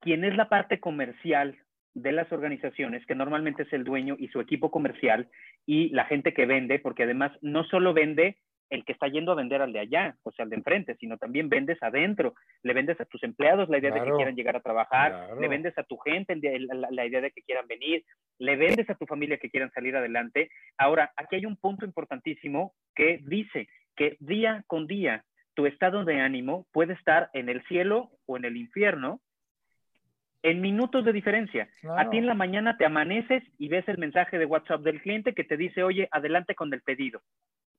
[0.00, 1.56] quien es la parte comercial
[1.94, 5.28] de las organizaciones, que normalmente es el dueño y su equipo comercial
[5.64, 8.36] y la gente que vende, porque además no solo vende
[8.70, 11.18] el que está yendo a vender al de allá, o sea, al de enfrente, sino
[11.18, 14.60] también vendes adentro, le vendes a tus empleados la idea de que quieran llegar a
[14.60, 18.04] trabajar, le vendes a tu gente la, idea de que quieran venir,
[18.38, 20.50] le vendes a tu familia que quieran salir adelante.
[20.76, 26.20] Ahora, aquí hay un punto importantísimo que dice que día con día tu estado de
[26.20, 29.20] ánimo puede estar en el cielo o en el infierno
[30.42, 31.68] en minutos de diferencia.
[31.96, 35.34] A ti en la mañana te amaneces y ves el mensaje de WhatsApp del cliente
[35.34, 37.20] que te dice, oye, adelante con el pedido.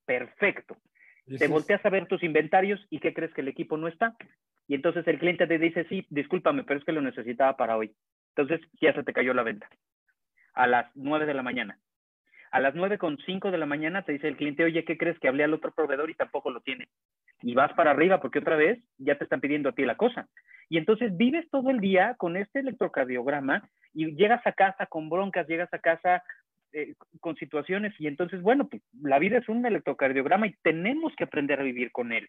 [0.08, 0.78] Perfecto.
[1.38, 4.16] te volteas a ver tus inventarios y ¿qué crees que el equipo no está?
[4.66, 7.94] Y entonces el cliente te dice, sí, discúlpame, pero es que lo necesitaba para hoy.
[8.34, 9.68] Entonces ya se te cayó la venta.
[10.54, 11.78] A las nueve de la mañana.
[12.50, 15.18] A las nueve con cinco de la mañana te dice el cliente, oye, ¿qué crees
[15.18, 16.88] que hablé al otro proveedor y tampoco lo tiene?
[17.42, 20.26] Y vas para arriba porque otra vez ya te están pidiendo a ti la cosa.
[20.70, 25.46] Y entonces vives todo el día con este electrocardiograma y llegas a casa con broncas,
[25.46, 26.22] llegas a casa
[26.72, 31.24] eh, con situaciones y entonces, bueno, pues la vida es un electrocardiograma y tenemos que
[31.24, 32.28] aprender a vivir con él.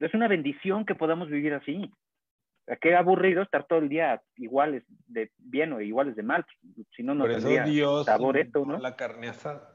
[0.00, 1.90] Es una bendición que podamos vivir así.
[2.80, 6.44] Qué aburrido estar todo el día iguales de bien o iguales de mal.
[6.94, 7.64] Si no, no tendría
[8.04, 8.78] sabor esto, ¿no?
[8.78, 9.74] La carne asada.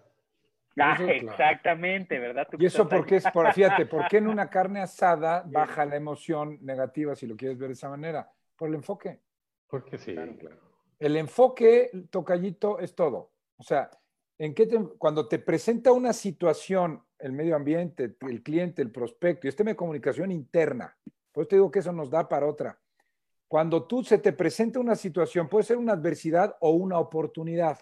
[0.80, 2.48] Ah, exactamente, ¿verdad?
[2.58, 6.58] y eso porque es, por, fíjate, ¿por qué en una carne asada baja la emoción
[6.62, 8.28] negativa, si lo quieres ver de esa manera?
[8.56, 9.20] Por el enfoque.
[9.68, 10.58] Porque sí, claro.
[11.00, 13.33] El enfoque, tocallito, es todo.
[13.64, 13.90] O sea,
[14.40, 19.50] ¿en qué cuando te presenta una situación, el medio ambiente, el cliente, el prospecto, y
[19.50, 20.98] este de comunicación interna,
[21.32, 22.78] pues te digo que eso nos da para otra.
[23.48, 27.80] Cuando tú se te presenta una situación, puede ser una adversidad o una oportunidad.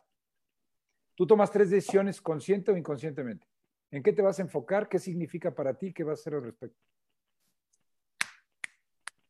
[1.16, 3.48] Tú tomas tres decisiones consciente o inconscientemente.
[3.90, 4.88] ¿En qué te vas a enfocar?
[4.88, 5.92] ¿Qué significa para ti?
[5.92, 6.80] ¿Qué vas a hacer al respecto?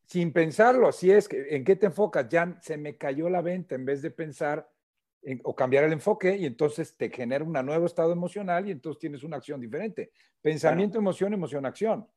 [0.04, 1.26] Sin pensarlo, así es.
[1.32, 2.28] ¿En qué te enfocas?
[2.28, 4.70] Ya se me cayó la venta en vez de pensar
[5.44, 9.22] o cambiar el enfoque y entonces te genera un nuevo estado emocional y entonces tienes
[9.22, 10.10] una acción diferente.
[10.40, 12.08] Pensamiento, emoción, emoción, acción.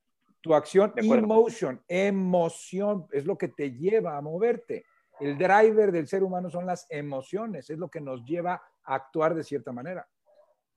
[0.41, 4.85] Tu acción, emotion, emoción, es lo que te lleva a moverte.
[5.19, 9.33] El driver del ser humano son las emociones, es lo que nos lleva a actuar
[9.33, 10.07] de cierta manera.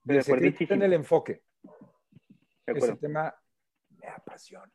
[0.03, 1.43] De en el enfoque.
[2.65, 3.33] Ese tema
[3.89, 4.71] me apasiona.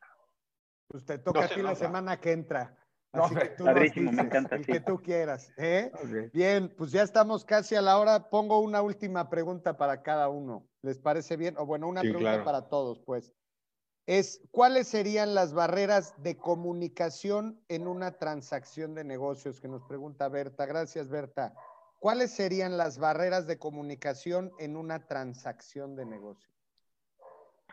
[0.87, 2.77] Pues te toca a ti la semana que entra.
[3.23, 4.55] Así que tú me encanta.
[4.55, 5.51] El que tú quieras.
[5.57, 5.91] ¿eh?
[6.33, 8.29] Bien, pues ya estamos casi a la hora.
[8.29, 10.67] Pongo una última pregunta para cada uno.
[10.81, 11.55] ¿Les parece bien?
[11.57, 13.33] O bueno, una pregunta para todos, pues
[14.05, 20.29] es cuáles serían las barreras de comunicación en una transacción de negocios que nos pregunta
[20.29, 20.65] Berta.
[20.65, 21.55] Gracias, Berta.
[21.99, 26.53] ¿Cuáles serían las barreras de comunicación en una transacción de negocios?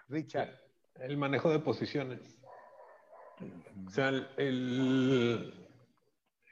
[0.09, 0.59] Richard.
[1.01, 2.41] El manejo de posiciones.
[3.86, 5.55] O sea, el,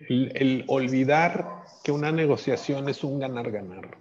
[0.09, 3.99] el olvidar que una negociación es un ganar-ganar.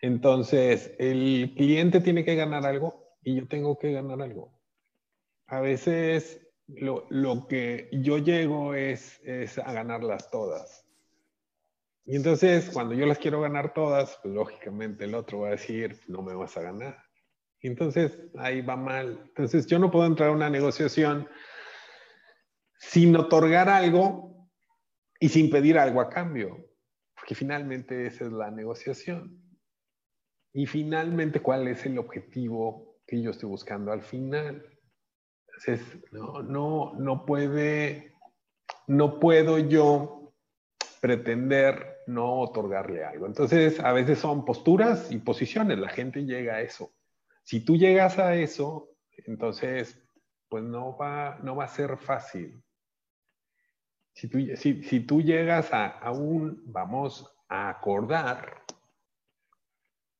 [0.00, 4.52] Entonces, el cliente tiene que ganar algo y yo tengo que ganar algo.
[5.46, 10.84] A veces lo, lo que yo llego es, es, a ganarlas todas.
[12.04, 16.00] Y entonces, cuando yo las quiero ganar todas, pues lógicamente el otro va a decir,
[16.06, 17.07] no me vas a ganar.
[17.62, 19.20] Entonces, ahí va mal.
[19.28, 21.28] Entonces, yo no puedo entrar a una negociación
[22.78, 24.48] sin otorgar algo
[25.18, 26.56] y sin pedir algo a cambio,
[27.14, 29.42] porque finalmente esa es la negociación.
[30.52, 34.62] Y finalmente, ¿cuál es el objetivo que yo estoy buscando al final.
[35.46, 38.14] Entonces, no, no, no puede,
[38.86, 40.34] no puedo yo
[41.00, 43.26] pretender no otorgarle algo.
[43.26, 46.92] Entonces, a veces son posturas y posiciones, la gente llega a eso.
[47.48, 48.90] Si tú llegas a eso,
[49.24, 49.98] entonces,
[50.50, 52.62] pues no va, no va a ser fácil.
[54.12, 58.64] Si tú, si, si tú llegas a, a un, vamos a acordar,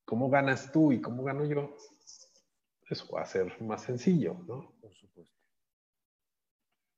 [0.05, 1.75] ¿cómo ganas tú y cómo gano yo?
[2.89, 4.73] eso va a ser más sencillo, ¿no?
[4.81, 5.37] Por supuesto.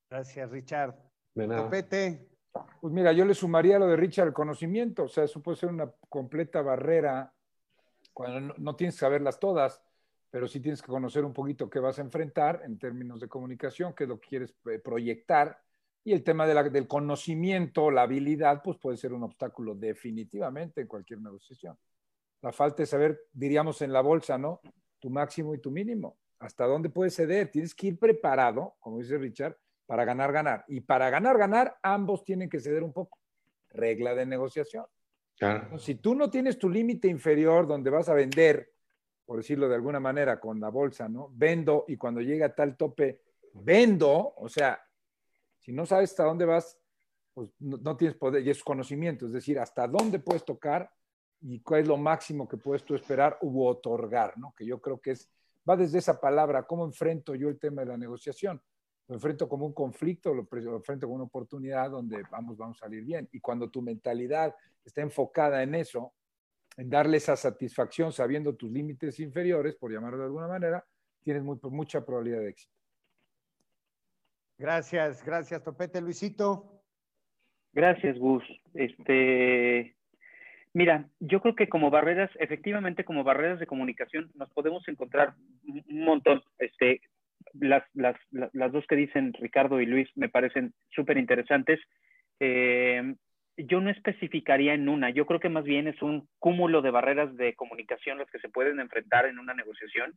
[0.10, 0.96] Gracias, Richard.
[1.36, 1.70] De nada.
[1.70, 5.68] Pues mira, yo le sumaría lo de Richard el conocimiento, o sea, eso puede ser
[5.68, 7.34] una completa barrera
[8.14, 9.84] cuando no, tienes que saberlas todas,
[10.32, 13.94] pero sí tienes que conocer un poquito qué vas a enfrentar en términos de comunicación,
[13.94, 15.60] qué es lo que quieres eh, proyectar,
[16.04, 21.22] y el tema del conocimiento, la habilidad, pues puede ser un obstáculo definitivamente en cualquier
[21.22, 21.78] negociación.
[22.42, 24.62] La falta de saber, diríamos en la bolsa, ¿no?
[25.02, 26.18] tu máximo y tu mínimo.
[26.40, 27.52] ¿Hasta dónde puedes ceder?
[27.52, 30.64] Tienes que ir preparado, como dice Richard, para ganar, ganar.
[30.68, 33.20] Y para ganar, ganar, ambos tienen que ceder un poco.
[33.70, 34.86] Regla de negociación.
[35.78, 38.72] si tú no tienes tu límite inferior donde vas a vender,
[39.32, 41.30] por decirlo de alguna manera, con la bolsa, ¿no?
[41.32, 43.22] Vendo y cuando llega a tal tope,
[43.54, 44.78] vendo, o sea,
[45.58, 46.78] si no sabes hasta dónde vas,
[47.34, 50.92] pues no, no tienes poder y es conocimiento, es decir, hasta dónde puedes tocar
[51.40, 54.54] y cuál es lo máximo que puedes tú esperar u otorgar, ¿no?
[54.54, 55.32] Que yo creo que es
[55.70, 58.62] va desde esa palabra, ¿cómo enfrento yo el tema de la negociación?
[59.08, 62.86] Lo enfrento como un conflicto, lo, lo enfrento como una oportunidad donde vamos, vamos a
[62.86, 63.30] salir bien.
[63.32, 64.54] Y cuando tu mentalidad
[64.84, 66.12] está enfocada en eso,
[66.78, 70.86] en darle esa satisfacción sabiendo tus límites inferiores, por llamarlo de alguna manera,
[71.24, 72.74] tienes muy, mucha probabilidad de éxito.
[74.58, 76.02] Gracias, gracias, Topete.
[76.02, 76.84] Luisito.
[77.74, 78.44] Gracias, Gus.
[78.74, 79.96] Este,
[80.74, 86.06] mira, yo creo que como barreras, efectivamente, como barreras de comunicación, nos podemos encontrar un
[86.06, 86.44] montón.
[86.60, 87.02] Este,
[87.54, 91.80] las, las, las dos que dicen Ricardo y Luis me parecen súper interesantes.
[92.40, 93.16] Eh,
[93.66, 97.36] yo no especificaría en una, yo creo que más bien es un cúmulo de barreras
[97.38, 100.16] de comunicación las que se pueden enfrentar en una negociación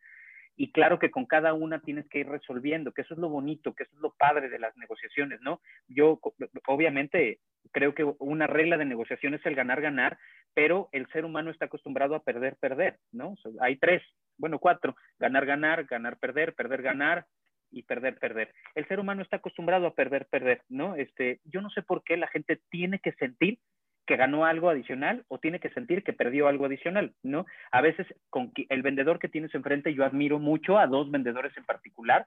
[0.57, 3.75] y claro que con cada una tienes que ir resolviendo, que eso es lo bonito,
[3.75, 5.61] que eso es lo padre de las negociaciones, ¿no?
[5.89, 6.21] Yo
[6.67, 7.41] obviamente
[7.73, 10.19] creo que una regla de negociación es el ganar-ganar,
[10.55, 13.35] pero el ser humano está acostumbrado a perder-perder, ¿no?
[13.61, 14.03] hay tres,
[14.39, 17.27] bueno, cuatro, ganar-ganar, ganar-perder, perder-ganar,
[17.75, 18.53] y perder, perder.
[18.75, 20.95] El ser humano está acostumbrado a perder, perder, ¿no?
[20.97, 23.59] Este, yo no sé por qué la gente tiene que sentir
[24.07, 27.47] que ganó algo adicional o tiene que sentir que perdió algo adicional, ¿no?
[27.73, 31.65] A veces con el vendedor que tienes enfrente, yo admiro mucho a dos vendedores en
[31.65, 32.27] particular,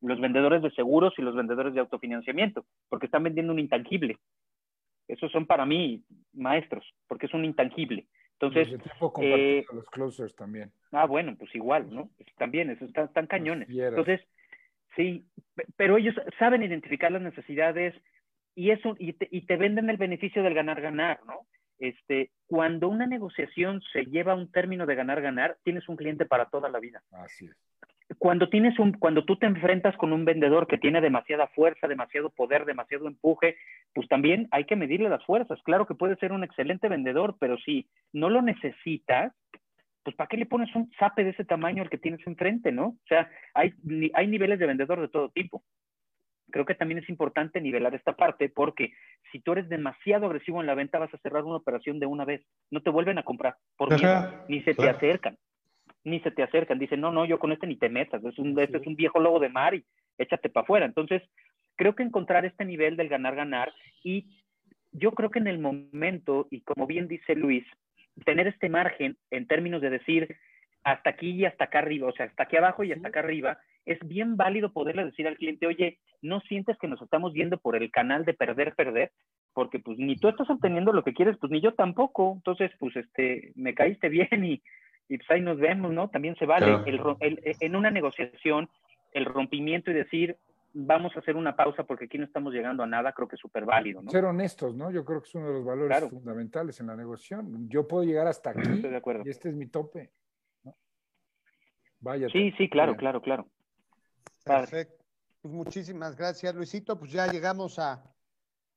[0.00, 4.18] los vendedores de seguros y los vendedores de autofinanciamiento, porque están vendiendo un intangible.
[5.06, 8.06] Esos son para mí maestros, porque es un intangible.
[8.40, 8.68] Entonces,
[9.20, 10.70] eh, los closers también.
[10.92, 12.08] Ah, bueno, pues igual, ¿no?
[12.36, 13.68] También, esos están, están cañones.
[13.68, 14.20] Entonces,
[14.98, 15.24] Sí,
[15.76, 17.94] pero ellos saben identificar las necesidades
[18.56, 21.46] y eso y te, y te venden el beneficio del ganar-ganar, ¿no?
[21.78, 26.46] Este, cuando una negociación se lleva a un término de ganar-ganar, tienes un cliente para
[26.46, 27.00] toda la vida.
[27.12, 27.56] Así es.
[28.18, 32.30] Cuando, tienes un, cuando tú te enfrentas con un vendedor que tiene demasiada fuerza, demasiado
[32.30, 33.56] poder, demasiado empuje,
[33.94, 35.60] pues también hay que medirle las fuerzas.
[35.62, 39.32] Claro que puede ser un excelente vendedor, pero si no lo necesitas,
[40.02, 42.86] pues ¿para qué le pones un zape de ese tamaño al que tienes enfrente, no?
[42.86, 43.74] O sea, hay,
[44.14, 45.62] hay niveles de vendedor de todo tipo.
[46.50, 48.92] Creo que también es importante nivelar esta parte porque
[49.30, 52.24] si tú eres demasiado agresivo en la venta vas a cerrar una operación de una
[52.24, 52.42] vez.
[52.70, 55.36] No te vuelven a comprar por miedo, ni se te acercan.
[56.04, 56.78] Ni se te acercan.
[56.78, 58.24] Dicen, no, no, yo con este ni te metas.
[58.24, 59.84] Es un, este es un viejo lobo de mar y
[60.16, 60.86] échate para afuera.
[60.86, 61.22] Entonces,
[61.76, 63.72] creo que encontrar este nivel del ganar-ganar
[64.02, 64.26] y
[64.92, 67.64] yo creo que en el momento, y como bien dice Luis,
[68.24, 70.36] tener este margen en términos de decir
[70.84, 73.58] hasta aquí y hasta acá arriba, o sea, hasta aquí abajo y hasta acá arriba,
[73.84, 77.76] es bien válido poderle decir al cliente, oye, no sientes que nos estamos yendo por
[77.76, 79.12] el canal de perder, perder,
[79.54, 82.96] porque pues ni tú estás obteniendo lo que quieres, pues ni yo tampoco, entonces pues
[82.96, 84.62] este, me caíste bien y,
[85.08, 86.08] y pues ahí nos vemos, ¿no?
[86.08, 86.82] También se vale.
[86.86, 88.68] en una negociación,
[89.12, 90.36] el rompimiento y decir,
[90.72, 93.40] vamos a hacer una pausa porque aquí no estamos llegando a nada, creo que es
[93.40, 94.02] súper válido.
[94.02, 94.10] ¿no?
[94.10, 94.90] Ser honestos, ¿no?
[94.90, 97.68] Yo creo que es uno de los valores fundamentales en la negociación.
[97.68, 99.22] Yo puedo llegar hasta aquí Estoy de acuerdo.
[99.24, 100.12] y este es mi tope.
[102.00, 102.28] Vaya.
[102.30, 103.48] Sí, sí, claro, claro, claro.
[104.44, 105.04] Perfecto.
[105.42, 106.98] Pues muchísimas gracias, Luisito.
[106.98, 108.04] Pues ya llegamos a,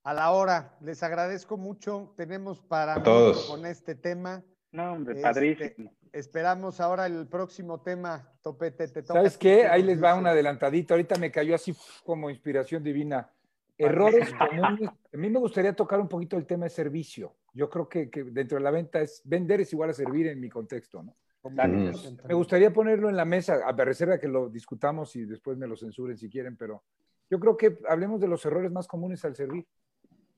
[0.04, 0.78] a la hora.
[0.82, 2.14] Les agradezco mucho.
[2.18, 4.44] Tenemos para todos con este tema.
[4.72, 5.94] No, hombre, este, padrísimo.
[6.14, 8.88] Esperamos ahora el próximo tema, Topete.
[8.90, 9.66] Te ¿Sabes qué?
[9.66, 10.94] Ahí les va una adelantadita.
[10.94, 13.32] Ahorita me cayó así como inspiración divina.
[13.78, 14.90] Errores comunes.
[14.90, 17.36] A mí me gustaría tocar un poquito el tema de servicio.
[17.54, 20.50] Yo creo que, dentro de la venta es vender es igual a servir en mi
[20.50, 21.16] contexto, ¿no?
[21.44, 25.76] Me gustaría ponerlo en la mesa, a reserva que lo discutamos y después me lo
[25.76, 26.84] censuren si quieren, pero
[27.32, 29.66] yo creo que hablemos de los errores más comunes al servir.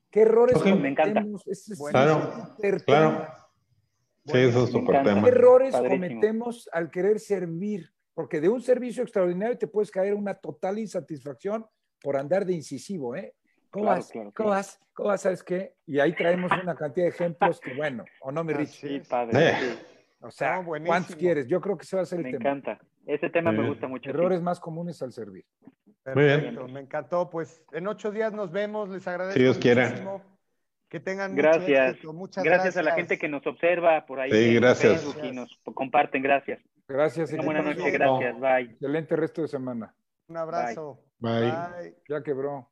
[0.09, 1.25] ¿Qué errores Me encanta.
[1.91, 2.55] claro,
[2.85, 3.42] claro.
[4.25, 5.23] Sí, eso es súper tema.
[5.23, 7.91] ¿Qué errores cometemos al querer servir?
[8.13, 11.65] Porque de un servicio extraordinario te puedes caer una total insatisfacción
[12.01, 13.33] por andar de incisivo, ¿eh?
[13.69, 14.11] ¿Cómo vas?
[14.35, 14.79] ¿Cómo vas?
[14.93, 15.21] ¿Cómo vas?
[15.21, 15.73] ¿Sabes qué?
[15.87, 18.81] Y ahí traemos una cantidad de ejemplos que, bueno, ¿o no, me Rich?
[18.81, 19.49] Sí, padre.
[19.49, 19.77] Eh.
[20.21, 21.47] O sea, ¿cuántos quieres?
[21.47, 22.37] Yo creo que ese va a ser el tema.
[22.37, 22.79] Me encanta.
[23.05, 24.09] Ese tema me gusta mucho.
[24.09, 25.45] Errores más comunes al servir.
[26.03, 27.29] Perfecto, me encantó.
[27.29, 28.89] Pues en ocho días nos vemos.
[28.89, 29.37] Les agradezco.
[29.37, 30.21] Si Dios quiera.
[30.93, 31.95] Que tengan gracias.
[31.95, 32.77] Mucho Muchas gracias.
[32.77, 35.03] a la gente que nos observa por ahí sí, gracias.
[35.23, 36.21] y nos comparten.
[36.21, 36.61] Gracias.
[36.87, 37.33] Gracias.
[37.33, 37.89] Una buena noche.
[37.89, 38.39] Gracias.
[38.39, 38.73] Bye.
[38.73, 39.95] Excelente resto de semana.
[40.27, 40.99] Un abrazo.
[41.17, 41.49] Bye.
[41.49, 41.95] Bye.
[42.07, 42.69] Ya quebró.